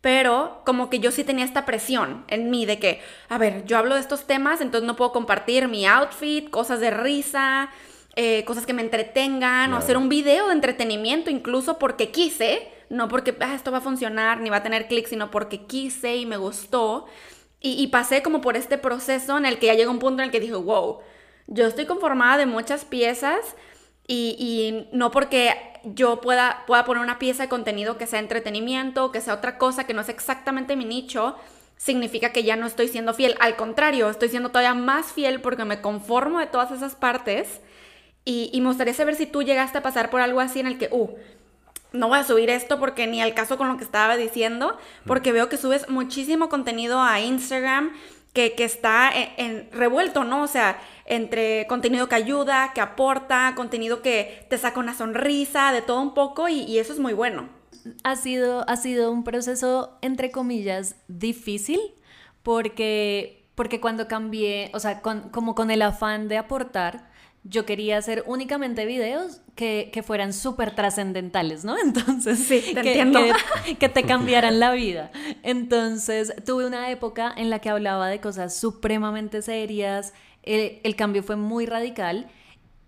[0.00, 3.78] pero como que yo sí tenía esta presión en mí de que, a ver, yo
[3.78, 7.70] hablo de estos temas, entonces no puedo compartir mi outfit, cosas de risa,
[8.16, 13.06] eh, cosas que me entretengan o hacer un video de entretenimiento incluso porque quise, no
[13.06, 16.26] porque ah, esto va a funcionar ni va a tener clics, sino porque quise y
[16.26, 17.06] me gustó.
[17.60, 20.30] Y, pasé como por este proceso en el que ya llegó un punto en el
[20.30, 21.00] que dije, wow,
[21.48, 23.56] yo estoy conformada de muchas piezas
[24.06, 29.20] y, no porque yo pueda, pueda poner una pieza de contenido que sea entretenimiento, que
[29.20, 31.36] sea otra cosa que no es exactamente mi nicho,
[31.76, 33.34] significa que ya no estoy siendo fiel.
[33.40, 37.60] Al contrario, estoy siendo todavía más fiel porque me conformo de todas esas partes.
[38.24, 40.78] Y, y me gustaría saber si tú llegaste a pasar por algo así en el
[40.78, 41.08] que, uh,
[41.92, 45.32] no voy a subir esto porque ni al caso con lo que estaba diciendo, porque
[45.32, 47.92] veo que subes muchísimo contenido a Instagram
[48.32, 50.42] que, está en, revuelto, ¿no?
[50.42, 55.82] O sea, entre contenido que ayuda, que aporta, contenido que te saca una sonrisa, de
[55.82, 57.48] todo un poco, y, eso es muy bueno.
[58.04, 61.80] Ha sido, ha sido un proceso, entre comillas, difícil,
[62.42, 67.07] porque, porque cuando cambié, o sea, como con el afán de aportar,
[67.48, 71.76] yo quería hacer únicamente videos que, que fueran súper trascendentales, ¿no?
[71.82, 73.20] Entonces, Sí, te que, entiendo.
[73.64, 75.10] que- que te cambiaran la vida.
[75.42, 81.22] Entonces, tuve una época en la que hablaba de cosas supremamente serias, el, el cambio
[81.22, 82.28] fue muy radical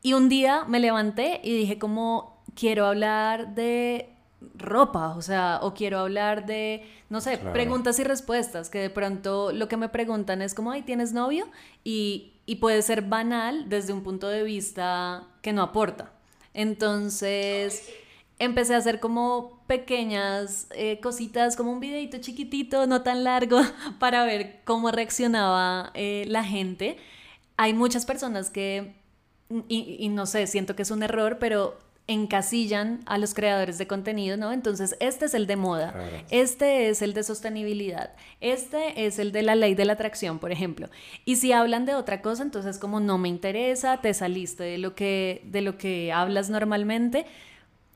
[0.03, 4.11] y un día me levanté y dije como, quiero hablar de
[4.55, 7.53] ropa, o sea, o quiero hablar de, no sé, Claro.
[7.53, 11.47] preguntas y respuestas, que de pronto lo que me preguntan es como, ay, ¿tienes novio?
[11.85, 16.11] Y, y puede ser banal desde un punto de vista que no aporta.
[16.53, 17.89] Entonces,
[18.41, 23.61] empecé a hacer como pequeñas eh, cositas, como un videito chiquitito, no tan largo,
[24.01, 26.97] para ver cómo reaccionaba eh, la gente.
[27.57, 28.97] Hay muchas personas que,
[29.69, 31.79] y, y no sé, siento que es un error, pero
[32.13, 34.53] encasillan a los creadores de contenido, ¿no?
[34.53, 36.09] Entonces, este es el de moda, Claro.
[36.31, 40.51] este es el de sostenibilidad, este es el de la ley de la atracción, por
[40.53, 40.89] ejemplo.
[41.25, 44.95] Y si hablan de otra cosa, entonces como no me interesa, te saliste de lo
[44.95, 47.27] que, de lo que hablas normalmente.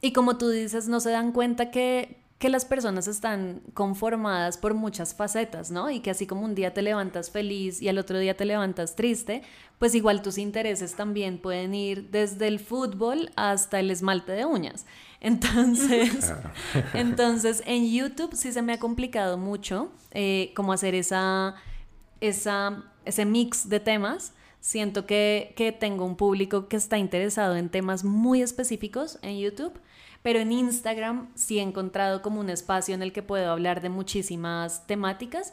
[0.01, 4.75] Y como tú dices, no se dan cuenta que, que las personas están conformadas por
[4.75, 5.89] muchas facetas, ¿no?
[5.89, 8.97] Y que así como un día te levantas feliz y al otro día te levantas
[8.97, 9.41] triste,
[9.79, 14.85] pues igual tus intereses también pueden ir desde el fútbol hasta el esmalte de uñas.
[15.23, 16.35] Entonces,
[16.93, 21.55] entonces en YouTube sí se me ha complicado mucho eh, como hacer esa,
[22.21, 24.35] esa, ese mix de temas.
[24.65, 29.79] Siento que, que tengo un público que está interesado en temas muy específicos en YouTube,
[30.23, 33.91] pero en Instagram sí he encontrado como un espacio en el que puedo hablar de
[33.91, 35.53] muchísimas temáticas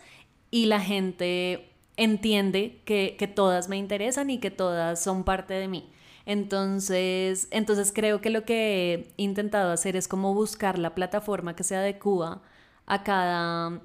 [0.49, 5.67] y la gente entiende que, que todas me interesan y que todas son parte de
[5.67, 5.91] mí.
[6.25, 11.65] Entonces, entonces creo que lo que he intentado hacer es como buscar la plataforma que
[11.65, 12.41] se adecua
[12.85, 13.81] a cada,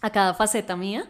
[0.00, 1.08] a cada faceta mía.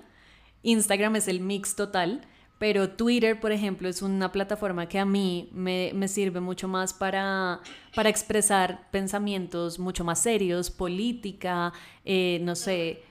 [0.62, 2.28] Instagram es el mix total,
[2.64, 6.94] pero Twitter, por ejemplo, es una plataforma que a mí me, me sirve mucho más
[6.94, 7.60] para,
[7.94, 11.74] para expresar pensamientos mucho más serios, política,
[12.06, 13.02] eh, no sé,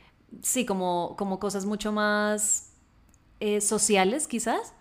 [0.41, 2.71] sí, como, como cosas mucho más
[3.39, 4.73] eh, sociales quizás.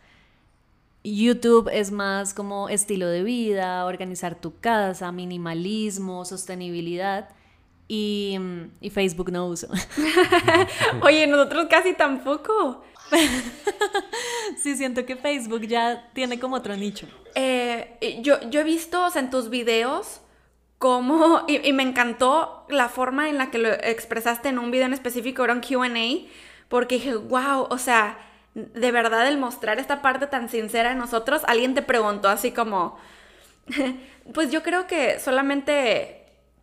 [1.05, 7.29] YouTube es más como estilo de vida, organizar tu casa, minimalismo, sostenibilidad.
[7.89, 8.39] Y,
[8.81, 9.69] y Facebook no uso.
[11.03, 12.83] Oye, nosotros casi tampoco.
[14.59, 17.07] sí, siento que Facebook ya tiene como otro nicho.
[17.35, 20.21] Eh, yo, yo he visto o sea, en tus videos
[20.79, 24.87] cómo, y, y me encantó la forma en la que lo expresaste en un video
[24.87, 26.29] en específico, era un QA,
[26.69, 28.19] porque dije, wow, o sea,
[28.55, 32.99] de verdad el mostrar esta parte tan sincera de nosotros, alguien te preguntó así como,
[34.35, 36.22] pues yo creo que solamente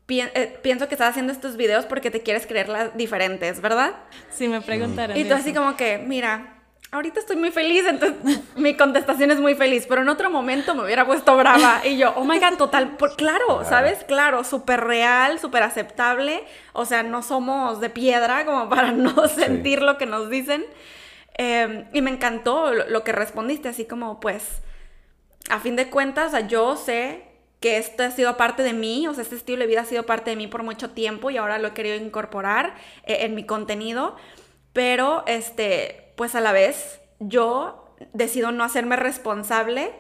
[0.10, 3.94] pi- eh, pienso que estás haciendo estos videos porque te quieres creer las diferentes, ¿verdad?
[4.32, 5.16] Sí, me preguntaron.
[5.16, 6.56] Y tú así como que, mira,
[6.92, 8.16] ahorita estoy muy feliz, entonces
[8.56, 11.82] mi contestación es muy feliz, pero en otro momento me hubiera puesto brava.
[11.86, 13.64] Y yo, oh my god, total, por- claro, Claro.
[13.70, 14.04] ¿sabes?
[14.06, 16.44] Claro, súper real, súper aceptable.
[16.74, 20.66] O sea, no somos de piedra como para no sentir lo que nos dicen.
[21.38, 24.44] Eh, y me encantó lo, lo que respondiste, así como, pues,
[25.52, 27.29] a fin de cuentas, o sea, yo sé
[27.60, 30.04] que esto ha sido parte de mí, o sea, este estilo de vida ha sido
[30.04, 33.46] parte de mí por mucho tiempo y ahora lo he querido incorporar eh, en mi
[33.46, 34.16] contenido,
[34.72, 39.92] pero este, pues a la vez yo decido no hacerme responsable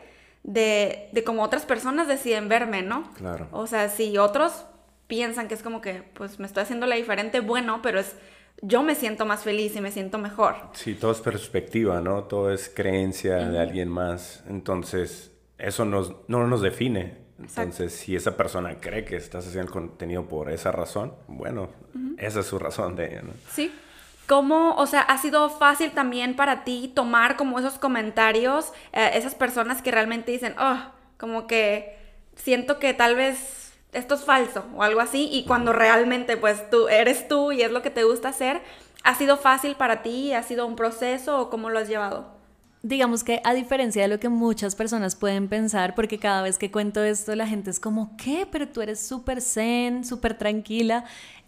[0.43, 3.12] de, de cómo otras personas deciden verme, ¿no?
[3.15, 3.50] Claro.
[3.52, 4.65] O sea, si otros
[5.08, 8.15] piensan que es como que, pues me estoy haciendo la diferente, bueno, pero es,
[8.62, 10.56] yo me siento más feliz y me siento mejor.
[10.74, 12.24] Sí, todo es perspectiva, ¿no?
[12.24, 14.43] Todo es creencia de alguien más.
[14.48, 17.29] Entonces, eso nos, no nos define.
[17.41, 21.69] Entonces, si esa persona cree que estás haciendo el contenido por esa razón, bueno,
[22.17, 23.32] esa es su razón de ella, ¿no?
[23.52, 23.73] Sí.
[24.28, 29.34] ¿Cómo, o sea, ha sido fácil también para ti tomar como esos comentarios, eh, esas
[29.34, 30.78] personas que realmente dicen, oh,
[31.17, 31.97] como que
[32.36, 36.88] siento que tal vez esto es falso o algo así, y cuando realmente pues tú
[36.89, 38.62] eres tú y es lo que te gusta hacer,
[39.04, 40.34] ¿ha sido fácil para ti?
[40.34, 42.38] ¿Ha sido un proceso o cómo lo has llevado?
[42.82, 46.72] Digamos que a diferencia de lo que muchas personas pueden pensar, porque cada vez que
[46.72, 48.48] cuento esto la gente es como, ¿qué?
[48.50, 51.04] Pero tú eres súper zen, súper tranquila.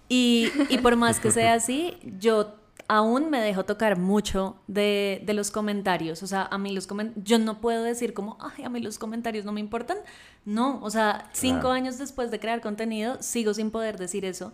[0.10, 2.56] Y, y por más que sea así, yo
[2.90, 6.22] aún me dejo tocar mucho de, de los comentarios.
[6.22, 9.00] O sea, a mí los comentarios, yo no puedo decir como, ay, a mí los
[9.00, 10.00] comentarios no me importan.
[10.44, 11.72] No, o sea, cinco Claro.
[11.72, 14.52] años después de crear contenido, sigo sin poder decir eso.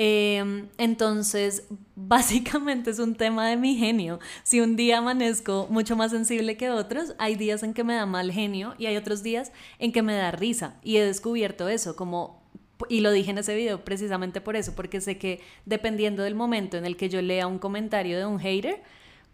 [0.00, 1.64] Eh, entonces,
[1.96, 4.20] básicamente es un tema de mi genio.
[4.44, 8.06] Si un día amanezco mucho más sensible que otros, hay días en que me da
[8.06, 10.76] mal genio y hay otros días en que me da risa.
[10.84, 12.40] Y he descubierto eso, como,
[12.88, 16.76] y lo dije en ese video precisamente por eso, porque sé que dependiendo del momento
[16.76, 18.80] en el que yo lea un comentario de un hater,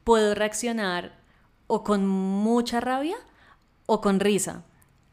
[0.03, 1.13] puedo reaccionar
[1.67, 3.17] o con mucha rabia
[3.85, 4.65] o con risa.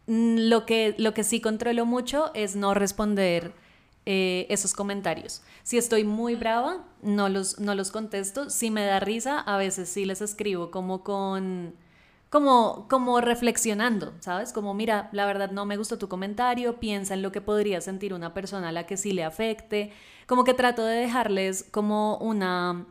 [0.07, 3.53] mm, lo que, lo que sí controlo mucho es no responder
[4.05, 5.43] eh, esos comentarios.
[5.61, 8.49] Si estoy muy brava, no los, no los contesto.
[8.49, 11.75] Si me da risa, a veces sí les escribo como con...
[12.29, 14.53] Como, como reflexionando, ¿sabes?
[14.53, 18.13] Como, mira, la verdad no me gustó tu comentario, piensa en lo que podría sentir
[18.13, 19.91] una persona a la que sí le afecte.
[20.27, 22.85] Como que trato de dejarles como una,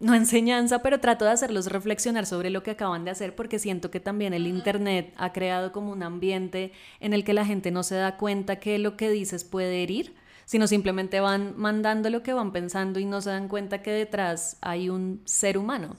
[0.00, 3.90] no enseñanza, pero trato de hacerlos reflexionar sobre lo que acaban de hacer porque siento
[3.90, 7.82] que también el Internet ha creado como un ambiente en el que la gente no
[7.82, 10.14] se da cuenta que lo que dices puede herir
[10.48, 14.56] sino simplemente van mandando lo que van pensando y no se dan cuenta que detrás
[14.62, 15.94] hay un ser humano.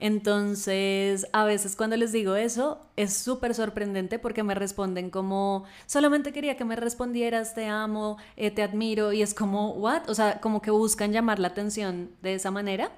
[0.00, 6.32] Entonces, a veces cuando les digo eso, es súper sorprendente porque me responden como, solamente
[6.32, 10.10] quería que me respondieras, te amo, eh, te admiro, y es como, ¿what?
[10.10, 12.90] O sea, como que buscan llamar la atención de esa manera.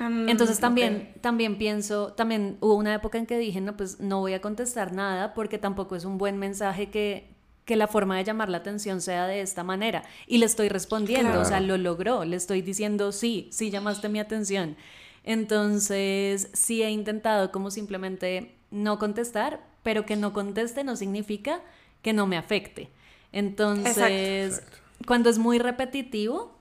[0.00, 4.32] Entonces también, también pienso, también hubo una época en que dije, no, pues no voy
[4.32, 7.28] a contestar nada porque tampoco es un buen mensaje que,
[7.64, 10.02] que la forma de llamar la atención sea de esta manera.
[10.26, 14.18] Y le estoy respondiendo, o sea, lo logró, le estoy diciendo, sí, sí llamaste mi
[14.18, 14.76] atención.
[15.24, 21.60] Entonces, sí he intentado como simplemente no contestar, pero que no conteste no significa
[22.02, 22.88] que no me afecte.
[23.32, 24.62] Entonces,
[25.06, 26.58] cuando es muy repetitivo,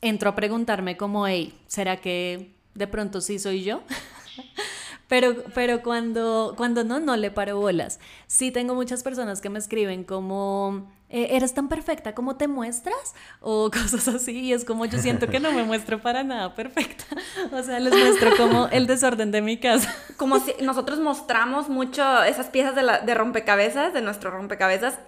[0.00, 3.82] entro a preguntarme como, hey, ¿será que de pronto sí soy yo?
[5.08, 8.00] Pero, pero cuando, cuando no, no le paro bolas.
[8.26, 13.14] Sí tengo muchas personas que me escriben como, "Eh, ¿eres tan perfecta como te muestras?
[13.40, 14.40] O cosas así.
[14.40, 17.04] Y es como yo siento que no me muestro para nada perfecta.
[17.52, 19.94] O sea, les muestro como el desorden de mi casa.
[20.16, 24.98] Como si nosotros mostramos mucho esas piezas de, la- de rompecabezas, de nuestro rompecabezas,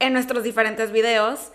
[0.00, 1.52] en nuestros diferentes videos.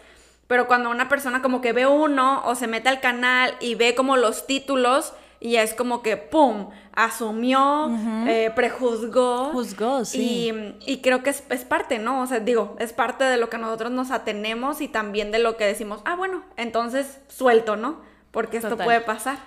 [0.48, 3.94] Pero cuando una persona como que ve uno o se mete al canal y ve
[3.94, 7.90] como los títulos y es como que, ¡pum!, asumió,
[8.28, 9.52] eh, prejuzgó.
[9.52, 10.52] Juzgó, sí.
[10.86, 12.22] Y, y creo que es, es parte, ¿no?
[12.22, 15.56] O sea, digo, es parte de lo que nosotros nos atenemos y también de lo
[15.56, 18.02] que decimos, ah, bueno, entonces suelto, ¿no?
[18.32, 18.86] Porque esto Total.
[18.86, 19.38] puede pasar.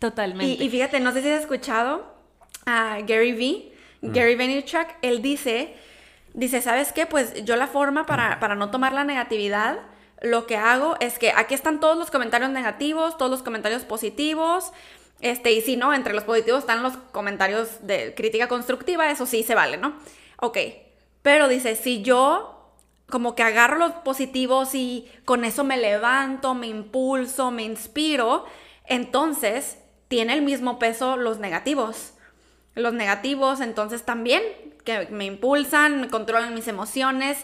[0.00, 0.62] Totalmente.
[0.62, 2.04] Y, y fíjate, no sé si has escuchado
[2.66, 5.74] a Gary Vee, Gary Vaynerchuk, él dice,
[6.34, 7.06] dice, ¿sabes qué?
[7.06, 9.78] Pues yo la forma para, para no tomar la negatividad,
[10.22, 14.72] lo que hago es que aquí están todos los comentarios negativos, todos los comentarios positivos,
[15.20, 19.42] este, y si no, entre los positivos están los comentarios de crítica constructiva, eso sí
[19.42, 19.94] se vale, ¿no?
[20.40, 20.58] Ok,
[21.22, 22.52] pero dice, si yo
[23.08, 28.44] como que agarro los positivos y con eso me levanto, me impulso, me inspiro,
[28.84, 32.12] entonces tiene el mismo peso los negativos.
[32.74, 34.42] Los negativos entonces también,
[34.84, 37.38] que me impulsan, me controlan mis emociones.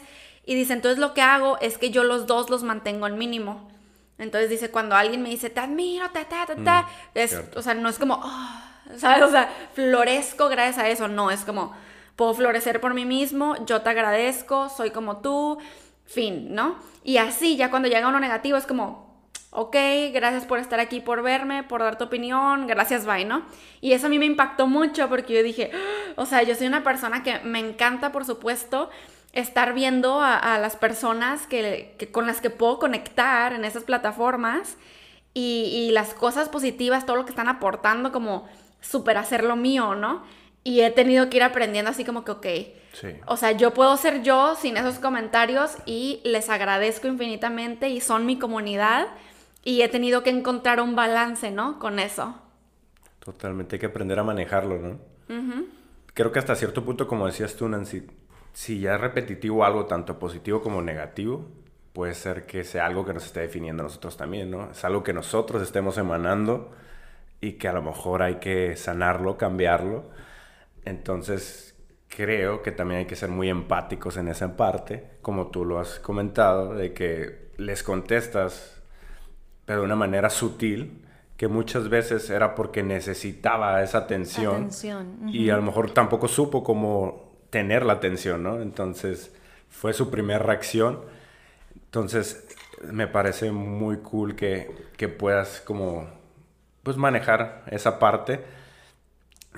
[0.45, 3.72] Y dice, entonces lo que hago es que yo los dos los mantengo en mínimo.
[4.23, 7.59] Entonces dice, cuando alguien me dice, te admiro, ta, ta, ta, ta, es, cierto.
[7.59, 9.23] o sea, no es como, "Ah", ¿sabes?
[9.23, 11.75] O sea, florezco gracias a eso, no, es como,
[12.17, 15.59] puedo florecer por mí mismo, yo te agradezco, soy como tú,
[16.07, 16.77] fin, ¿no?
[17.03, 19.13] Y así, ya cuando llega uno negativo, es como,
[19.51, 19.77] ok,
[20.13, 23.43] gracias por estar aquí, por verme, por dar tu opinión, gracias, bye, ¿no?
[23.81, 26.67] Y eso a mí me impactó mucho porque yo dije, "Ah", o sea, yo soy
[26.67, 28.89] una persona que me encanta, por supuesto,
[29.33, 33.85] estar viendo a, a las personas que, que- con las que puedo conectar en esas
[33.85, 34.77] plataformas
[35.35, 38.49] y, y las cosas positivas, todo lo que están aportando, como
[38.81, 40.23] super hacer lo mío, ¿no?
[40.65, 42.47] Y he tenido que ir aprendiendo así como que, ok,
[42.93, 43.09] Sí.
[43.27, 48.27] o sea, yo puedo ser yo sin esos comentarios y les agradezco infinitamente y son
[48.27, 49.07] mi comunidad
[49.65, 51.79] y he tenido que encontrar un balance, ¿no?
[51.79, 52.35] Con eso.
[53.25, 54.99] Totalmente, hay que aprender a manejarlo, ¿no?
[56.15, 58.07] Creo que hasta cierto punto, como decías tú, Nancy,
[58.53, 61.47] si ya es repetitivo algo, tanto positivo como negativo,
[61.93, 64.71] puede ser que sea algo que nos esté definiendo a nosotros también, ¿no?
[64.71, 66.71] Es algo que nosotros estemos emanando
[67.41, 70.05] y que a lo mejor hay que sanarlo, cambiarlo.
[70.85, 71.77] Entonces,
[72.09, 75.99] creo que también hay que ser muy empáticos en esa parte, como tú lo has
[75.99, 78.83] comentado, de que les contestas
[79.65, 81.05] pero de una manera sutil,
[81.37, 86.63] que muchas veces era porque necesitaba esa atención, Atención, y a lo mejor tampoco supo
[86.63, 88.63] cómo tener la atención, ¿no?
[88.63, 89.33] Entonces
[89.71, 91.01] fue su primera reacción.
[91.87, 92.47] Entonces
[92.93, 96.09] me parece muy cool que, que puedas como
[96.85, 98.41] pues manejar esa parte,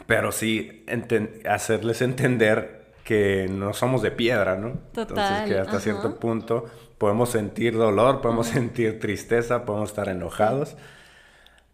[0.06, 4.78] pero sí enten- hacerles entender que no somos de piedra, ¿no?
[5.02, 5.80] Entonces Total, que hasta ajá.
[5.80, 6.66] cierto punto
[6.98, 10.76] podemos sentir dolor, podemos sentir tristeza, podemos estar enojados,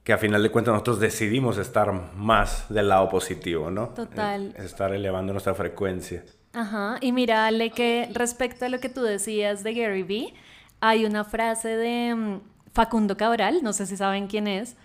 [0.05, 3.89] que a final de cuentas nosotros decidimos estar más del lado positivo, ¿no?
[3.91, 4.55] Total.
[4.57, 6.25] Eh, Estar elevando nuestra frecuencia.
[6.53, 10.35] Ajá, y mira, Ale, que respecto a lo que tú decías de Gary Vee,
[10.81, 12.41] hay una frase de mm,
[12.73, 14.77] Facundo Cabral, no sé si saben quién es,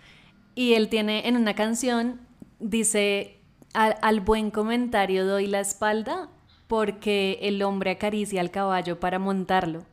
[0.54, 2.20] y él tiene en una canción,
[2.60, 3.40] dice,
[3.74, 6.30] al, al buen comentario doy la espalda,
[6.68, 9.86] porque el hombre acaricia al caballo para montarlo.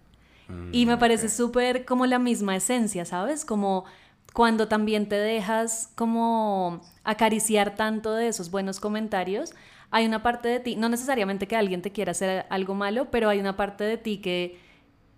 [0.73, 3.45] y me parece súper como la misma esencia, ¿sabes?
[3.47, 3.85] Como
[4.33, 9.53] cuando también te dejas como acariciar tanto de esos buenos comentarios,
[9.91, 13.29] hay una parte de ti, no necesariamente que alguien te quiera hacer algo malo, pero
[13.29, 14.59] hay una parte de ti que,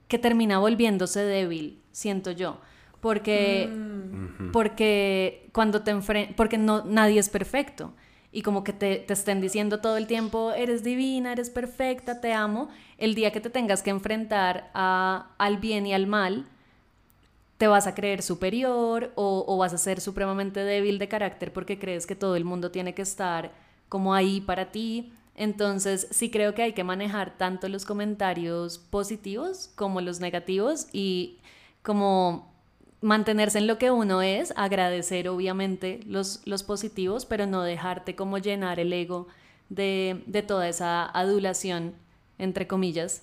[0.08, 2.60] que termina volviéndose débil, siento yo.
[3.00, 4.50] Porque, Mm.
[4.50, 7.92] porque cuando te enfrentas, porque no, nadie es perfecto.
[8.32, 12.32] Y como que te, te estén diciendo todo el tiempo, eres divina, eres perfecta, te
[12.32, 12.68] amo.
[12.98, 16.46] El día que te tengas que enfrentar a, al bien y al mal,
[17.58, 22.06] te vas a creer superior o, vas a ser supremamente débil de carácter porque crees
[22.06, 23.52] que todo el mundo tiene que estar
[23.88, 25.12] como ahí para ti.
[25.36, 31.38] Entonces sí creo que hay que manejar tanto los comentarios positivos como los negativos y
[31.82, 32.52] como
[33.00, 38.80] mantenerse en lo que uno es, agradecer obviamente los, positivos, pero no dejarte como llenar
[38.80, 39.28] el ego
[39.68, 41.94] de toda esa adulación,
[42.38, 43.22] entre comillas,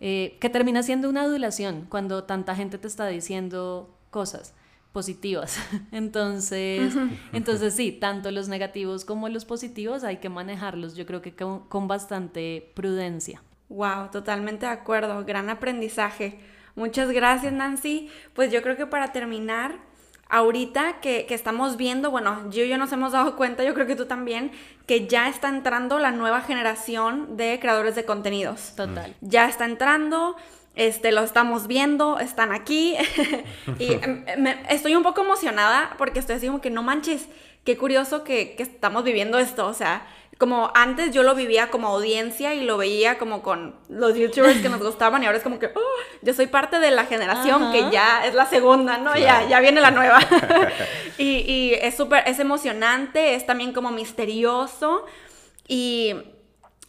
[0.00, 4.54] eh, que termina siendo una adulación cuando tanta gente te está diciendo cosas
[4.92, 5.58] positivas.
[5.92, 6.94] Entonces,
[7.32, 11.60] entonces sí, tanto los negativos como los positivos hay que manejarlos, yo creo que con,
[11.68, 13.42] con bastante prudencia.
[13.68, 15.24] Wow, totalmente de acuerdo.
[15.24, 16.40] Gran aprendizaje.
[16.74, 18.10] Muchas gracias, Nancy.
[18.34, 19.78] Pues yo creo que para terminar,
[20.30, 23.86] ahorita que, que, estamos viendo, bueno, yo y yo nos hemos dado cuenta, yo creo
[23.86, 24.52] que tú también,
[24.86, 28.74] que ya está entrando la nueva generación de creadores de contenidos.
[28.76, 29.14] Total.
[29.20, 30.36] Ya está entrando.
[30.76, 32.94] Este, lo estamos viendo, están aquí
[33.80, 33.96] y
[34.38, 37.26] me, estoy un poco emocionada porque estoy así como que no manches,
[37.64, 40.06] qué curioso que, que estamos viviendo esto, o sea,
[40.40, 44.70] como antes yo lo vivía como audiencia y lo veía como con los youtubers que
[44.70, 47.72] nos gustaban y ahora es como que oh, yo soy parte de la generación Ajá.
[47.72, 49.12] que ya es la segunda, ¿no?
[49.12, 49.20] Claro.
[49.20, 50.18] Ya, ya viene la nueva.
[51.18, 55.04] y, y, es súper, es emocionante, es también como misterioso
[55.68, 56.14] y...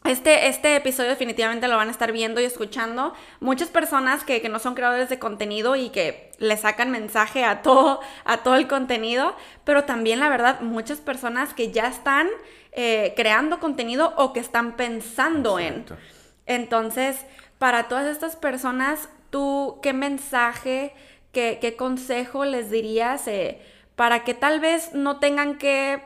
[0.04, 4.50] Este, este episodio definitivamente lo van a estar viendo y escuchando muchas personas que, que,
[4.50, 8.68] no son creadores de contenido y que le sacan mensaje a todo, a todo el
[8.68, 12.30] contenido, pero también la verdad muchas personas que ya están
[12.72, 15.94] eh, creando contenido o que están pensando Exacto.
[15.94, 16.00] en.
[16.46, 17.26] Entonces,
[17.58, 20.94] para todas estas personas, ¿tú qué mensaje,
[21.32, 23.62] qué, qué consejo les dirías eh,
[23.96, 26.02] para que tal vez no tengan que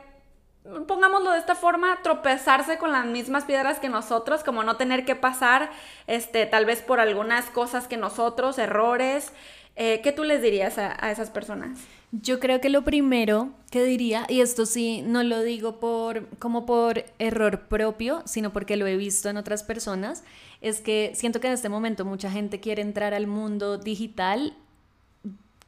[0.86, 5.14] pongámoslo de esta forma, tropezarse con las mismas piedras que nosotros, como no tener que
[5.14, 5.70] pasar,
[6.06, 9.32] este, tal vez por algunas cosas que nosotros, errores.
[9.76, 11.78] Eh, ¿Qué tú les dirías a, a, esas personas?
[12.10, 16.64] Yo creo que lo primero que diría, y esto sí no lo digo por, como
[16.64, 20.24] por error propio, sino porque lo he visto en otras personas,
[20.62, 24.54] es que siento que en este momento mucha gente quiere entrar al mundo digital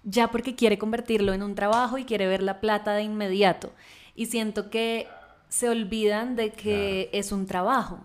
[0.05, 3.73] ya porque quiere convertirlo en un trabajo y quiere ver la plata de inmediato
[4.15, 5.07] y siento que
[5.49, 7.21] se olvidan de que claro.
[7.21, 8.01] es un trabajo,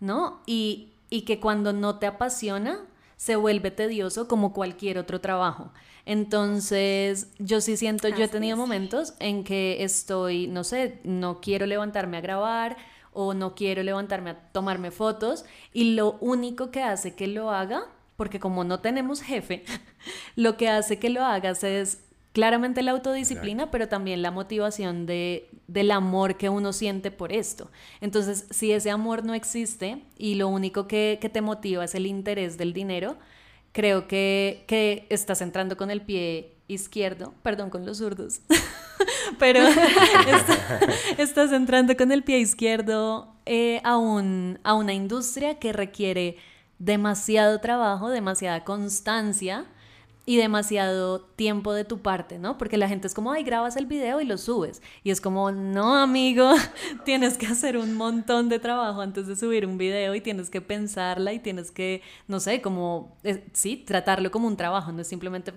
[0.00, 0.40] ¿no?
[0.46, 2.80] Y, y, que cuando no te apasiona,
[3.18, 5.72] se vuelve tedioso como cualquier otro trabajo.
[6.06, 11.66] Entonces, yo sí siento, yo he tenido momentos en que estoy, no sé, no quiero
[11.66, 12.76] levantarme a grabar
[13.12, 15.44] o no quiero levantarme a tomarme fotos
[15.74, 19.64] y lo único que hace que lo haga, porque como no tenemos jefe,
[20.36, 22.07] lo que hace que lo hagas es
[22.38, 23.72] claramente la autodisciplina, Exacto.
[23.72, 27.68] pero también la motivación de, del amor que uno siente por esto.
[28.00, 32.06] Entonces, si ese amor no existe y lo único que, que te motiva es el
[32.06, 33.16] interés del dinero,
[33.72, 38.40] creo que, que, estás entrando con el pie izquierdo, perdón con los zurdos,
[39.40, 40.80] pero está,
[41.18, 46.36] estás entrando con el pie izquierdo eh, a, un, a una industria que requiere
[46.78, 49.66] demasiado trabajo, demasiada constancia,
[50.28, 52.58] y demasiado tiempo de tu parte, ¿no?
[52.58, 54.82] Porque la gente es como, ay, grabas el video y lo subes.
[55.02, 56.52] Y es como, no, amigo,
[57.06, 60.60] tienes que hacer un montón de trabajo antes de subir un video y tienes que
[60.60, 65.08] pensarla y tienes que, no sé, como, eh, sí, tratarlo como un trabajo, no es
[65.08, 65.54] simplemente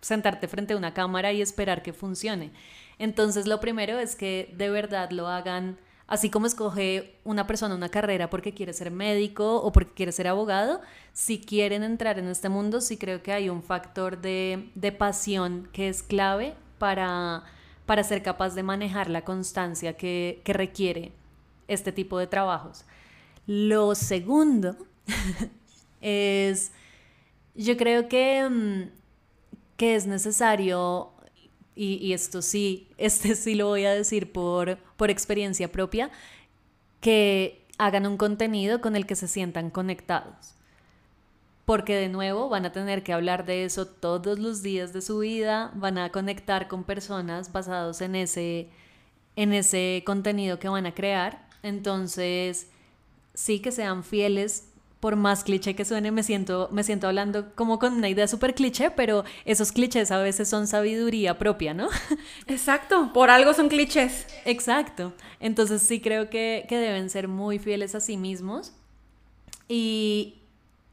[0.00, 2.50] sentarte frente a una cámara y esperar que funcione.
[2.98, 5.76] Entonces, lo primero es que de verdad lo hagan
[6.08, 10.26] Así como escoge una persona una carrera porque quiere ser médico o porque quiere ser
[10.26, 10.80] abogado,
[11.12, 15.68] si quieren entrar en este mundo, sí creo que hay un factor de, de pasión
[15.70, 17.44] que es clave para,
[17.84, 21.12] para ser capaz de manejar la constancia que, que requiere
[21.68, 22.86] este tipo de trabajos.
[23.46, 24.76] Lo segundo
[26.00, 26.72] es,
[27.54, 28.88] yo creo que,
[29.76, 31.12] que es necesario
[31.78, 36.10] y, esto sí, este sí lo voy a decir por, por experiencia propia,
[37.00, 40.54] que hagan un contenido con el que se sientan conectados.
[41.64, 45.18] Porque de nuevo van a tener que hablar de eso todos los días de su
[45.18, 48.68] vida, van a conectar con personas basados en ese,
[49.36, 51.46] en ese contenido que van a crear.
[51.62, 52.68] Entonces,
[53.34, 54.67] sí que sean fieles
[55.00, 58.54] por más cliché que suene, me siento, me siento hablando como con una idea súper
[58.54, 61.88] cliché, pero esos clichés a veces son sabiduría propia, ¿no?
[62.46, 64.26] Exacto, por algo son clichés.
[64.44, 65.12] Exacto.
[65.38, 68.72] Entonces sí creo que, que deben ser muy fieles a sí mismos
[69.68, 70.38] y,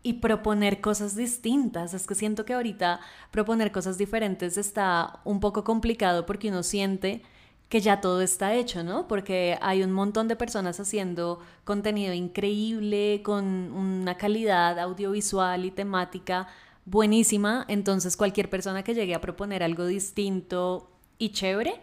[0.03, 1.95] y proponer cosas distintas.
[1.95, 2.99] Es que siento que ahorita
[3.31, 7.23] proponer cosas diferentes está un poco complicado porque uno siente
[7.69, 9.07] que ya todo está hecho, ¿no?
[9.07, 16.47] Porque hay un montón de personas haciendo contenido increíble, con una calidad audiovisual y temática
[16.85, 21.73] buenísima, entonces cualquier persona que llegue a proponer algo distinto y chévere,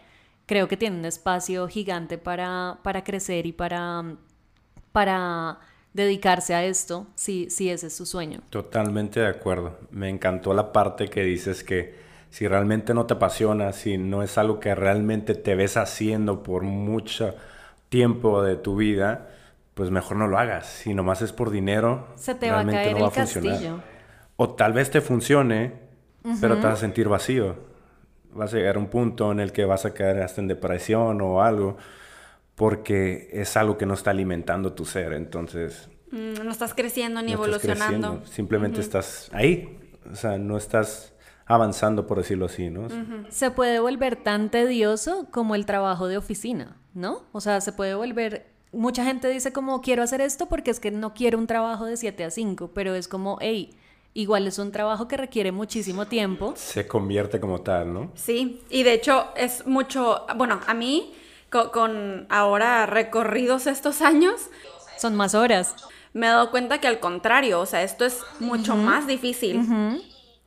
[0.47, 4.17] creo que tiene un espacio gigante para, para crecer y para,
[4.93, 5.59] para
[5.93, 8.41] dedicarse a esto, si, si ese es su sueño.
[8.51, 9.79] Totalmente de acuerdo.
[9.91, 12.01] Me encantó la parte que dices que
[12.33, 16.63] si realmente no te apasiona, si no es algo que realmente te ves haciendo por
[16.63, 17.35] mucho
[17.91, 19.29] tiempo de tu vida,
[19.75, 20.67] pues mejor no lo hagas.
[20.67, 23.81] Si nomás es por dinero, se te va a caer el castillo.
[24.37, 25.75] O tal vez te funcione,
[26.41, 27.55] pero te vas a sentir vacío.
[28.33, 31.21] Vas a llegar a un punto en el que vas a caer hasta en depresión
[31.21, 31.77] o algo,
[32.55, 35.13] porque es algo que no está alimentando tu ser.
[35.13, 35.91] Entonces...
[36.11, 38.25] Mm, no estás creciendo ni evolucionando.
[38.25, 39.79] Simplemente estás ahí.
[40.11, 41.12] O sea, no estás
[41.47, 42.89] avanzando, por decirlo así, ¿no?
[43.29, 47.23] Se puede volver tan tedioso como el trabajo de oficina, ¿no?
[47.33, 48.51] O sea, se puede volver...
[48.73, 51.97] Mucha gente dice como quiero hacer esto porque es que no quiero un trabajo de
[51.97, 53.75] 7 a 5, pero es como, hey,
[54.15, 56.55] igual es un trabajo que requiere muchísimo tiempo.
[56.57, 58.13] Se convierte como tal, ¿no?
[58.15, 61.13] Sí, y de hecho es mucho, bueno, a mí
[61.51, 64.49] con, ahora recorridos estos años...
[64.99, 65.75] Son más horas.
[66.13, 70.01] Me he dado cuenta que al contrario, o sea, esto es mucho más difícil.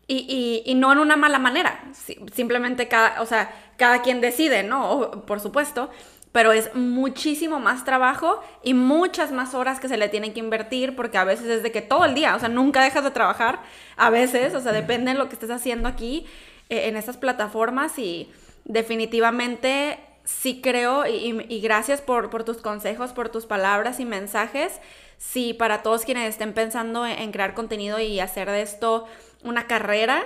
[0.08, 1.84] Y, y, no en una mala manera,
[2.32, 5.24] simplemente cada, o sea, cada quien decide, ¿no?
[5.26, 5.90] por supuesto,
[6.32, 10.96] pero es muchísimo más trabajo y muchas más horas que se le tienen que invertir
[10.96, 13.62] porque a veces es de que todo el día, o sea, nunca dejas de trabajar,
[13.96, 16.26] a veces, o sea, depende de lo que estés haciendo aquí
[16.70, 18.30] eh, en estas plataformas y
[18.66, 24.82] definitivamente sí creo y, gracias por, por, tus consejos, por tus palabras y mensajes.
[25.18, 29.06] Sí, para todos quienes estén pensando en crear contenido y hacer de esto
[29.44, 30.24] una carrera,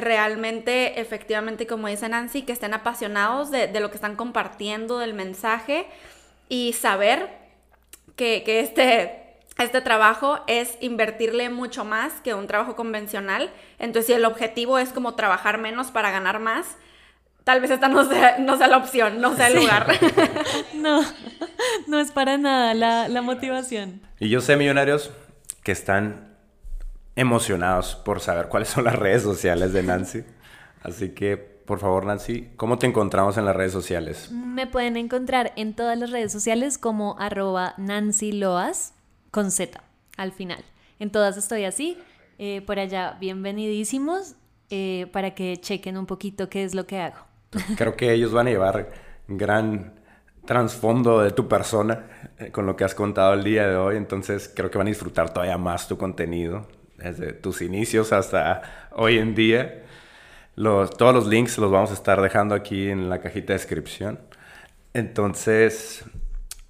[0.00, 5.86] realmente, efectivamente, como dice Nancy, que estén apasionados de, lo que están compartiendo, del mensaje
[6.48, 7.30] y saber
[8.14, 13.50] que, este, este trabajo es invertirle mucho más que un trabajo convencional.
[13.78, 16.76] Entonces, si el objetivo es como trabajar menos para ganar más,
[17.44, 19.86] tal vez esta no sea, no sea la opción, no sea el lugar.
[20.74, 21.00] no,
[21.86, 24.02] no es para nada la, la motivación.
[24.18, 25.10] Y yo sé, millonarios,
[25.62, 26.35] que están
[27.16, 30.24] emocionados por saber cuáles son las redes sociales de Nancy.
[30.82, 34.30] Así que, por favor, Nancy, ¿cómo te encontramos en las redes sociales?
[34.30, 38.94] Me pueden encontrar en todas las redes sociales como arroba Nancy Loas
[39.30, 39.82] con Z
[40.16, 40.64] al final.
[40.98, 41.98] En todas estoy así.
[42.38, 44.34] Eh, por allá, bienvenidísimos
[44.70, 47.16] eh, para que chequen un poquito qué es lo que hago.
[47.76, 48.90] Creo que ellos van a llevar
[49.26, 49.94] gran
[50.44, 52.06] trasfondo de tu persona
[52.38, 54.90] eh, con lo que has contado el día de hoy, entonces creo que van a
[54.90, 56.68] disfrutar todavía más tu contenido
[56.98, 59.82] desde tus inicios hasta hoy en día.
[60.54, 64.20] Los, todos los links los vamos a estar dejando aquí en la cajita de descripción.
[64.94, 66.04] Entonces,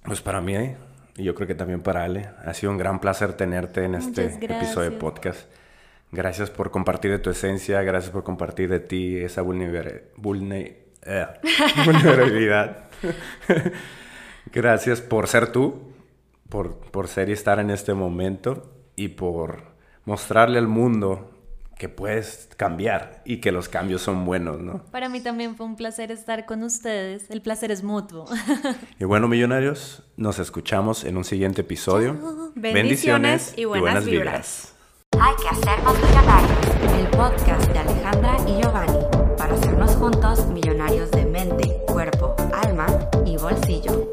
[0.03, 0.75] pues para mí,
[1.15, 4.25] y yo creo que también para Ale, ha sido un gran placer tenerte en este
[4.25, 5.49] episodio de podcast.
[6.11, 9.45] Gracias por compartir de tu esencia, gracias por compartir de ti esa eh,
[11.85, 12.89] vulnerabilidad.
[14.53, 15.91] gracias por ser tú,
[16.49, 19.66] por, por ser y estar en este momento y por
[20.07, 21.29] mostrarle al mundo
[21.77, 24.81] que puedes cambiar y que los cambios son buenos, ¿no?
[24.89, 28.25] Para mí también fue un placer estar con ustedes, el placer es mutuo.
[28.99, 32.17] y bueno, millonarios, nos escuchamos en un siguiente episodio.
[32.55, 34.73] Bendiciones, y buenas, vibras.
[35.19, 39.05] Hay que hacernos millonarios, el podcast de Alejandra y Giovanni,
[39.37, 42.87] para hacernos juntos millonarios de mente, cuerpo, alma
[43.25, 44.06] y bolsillo.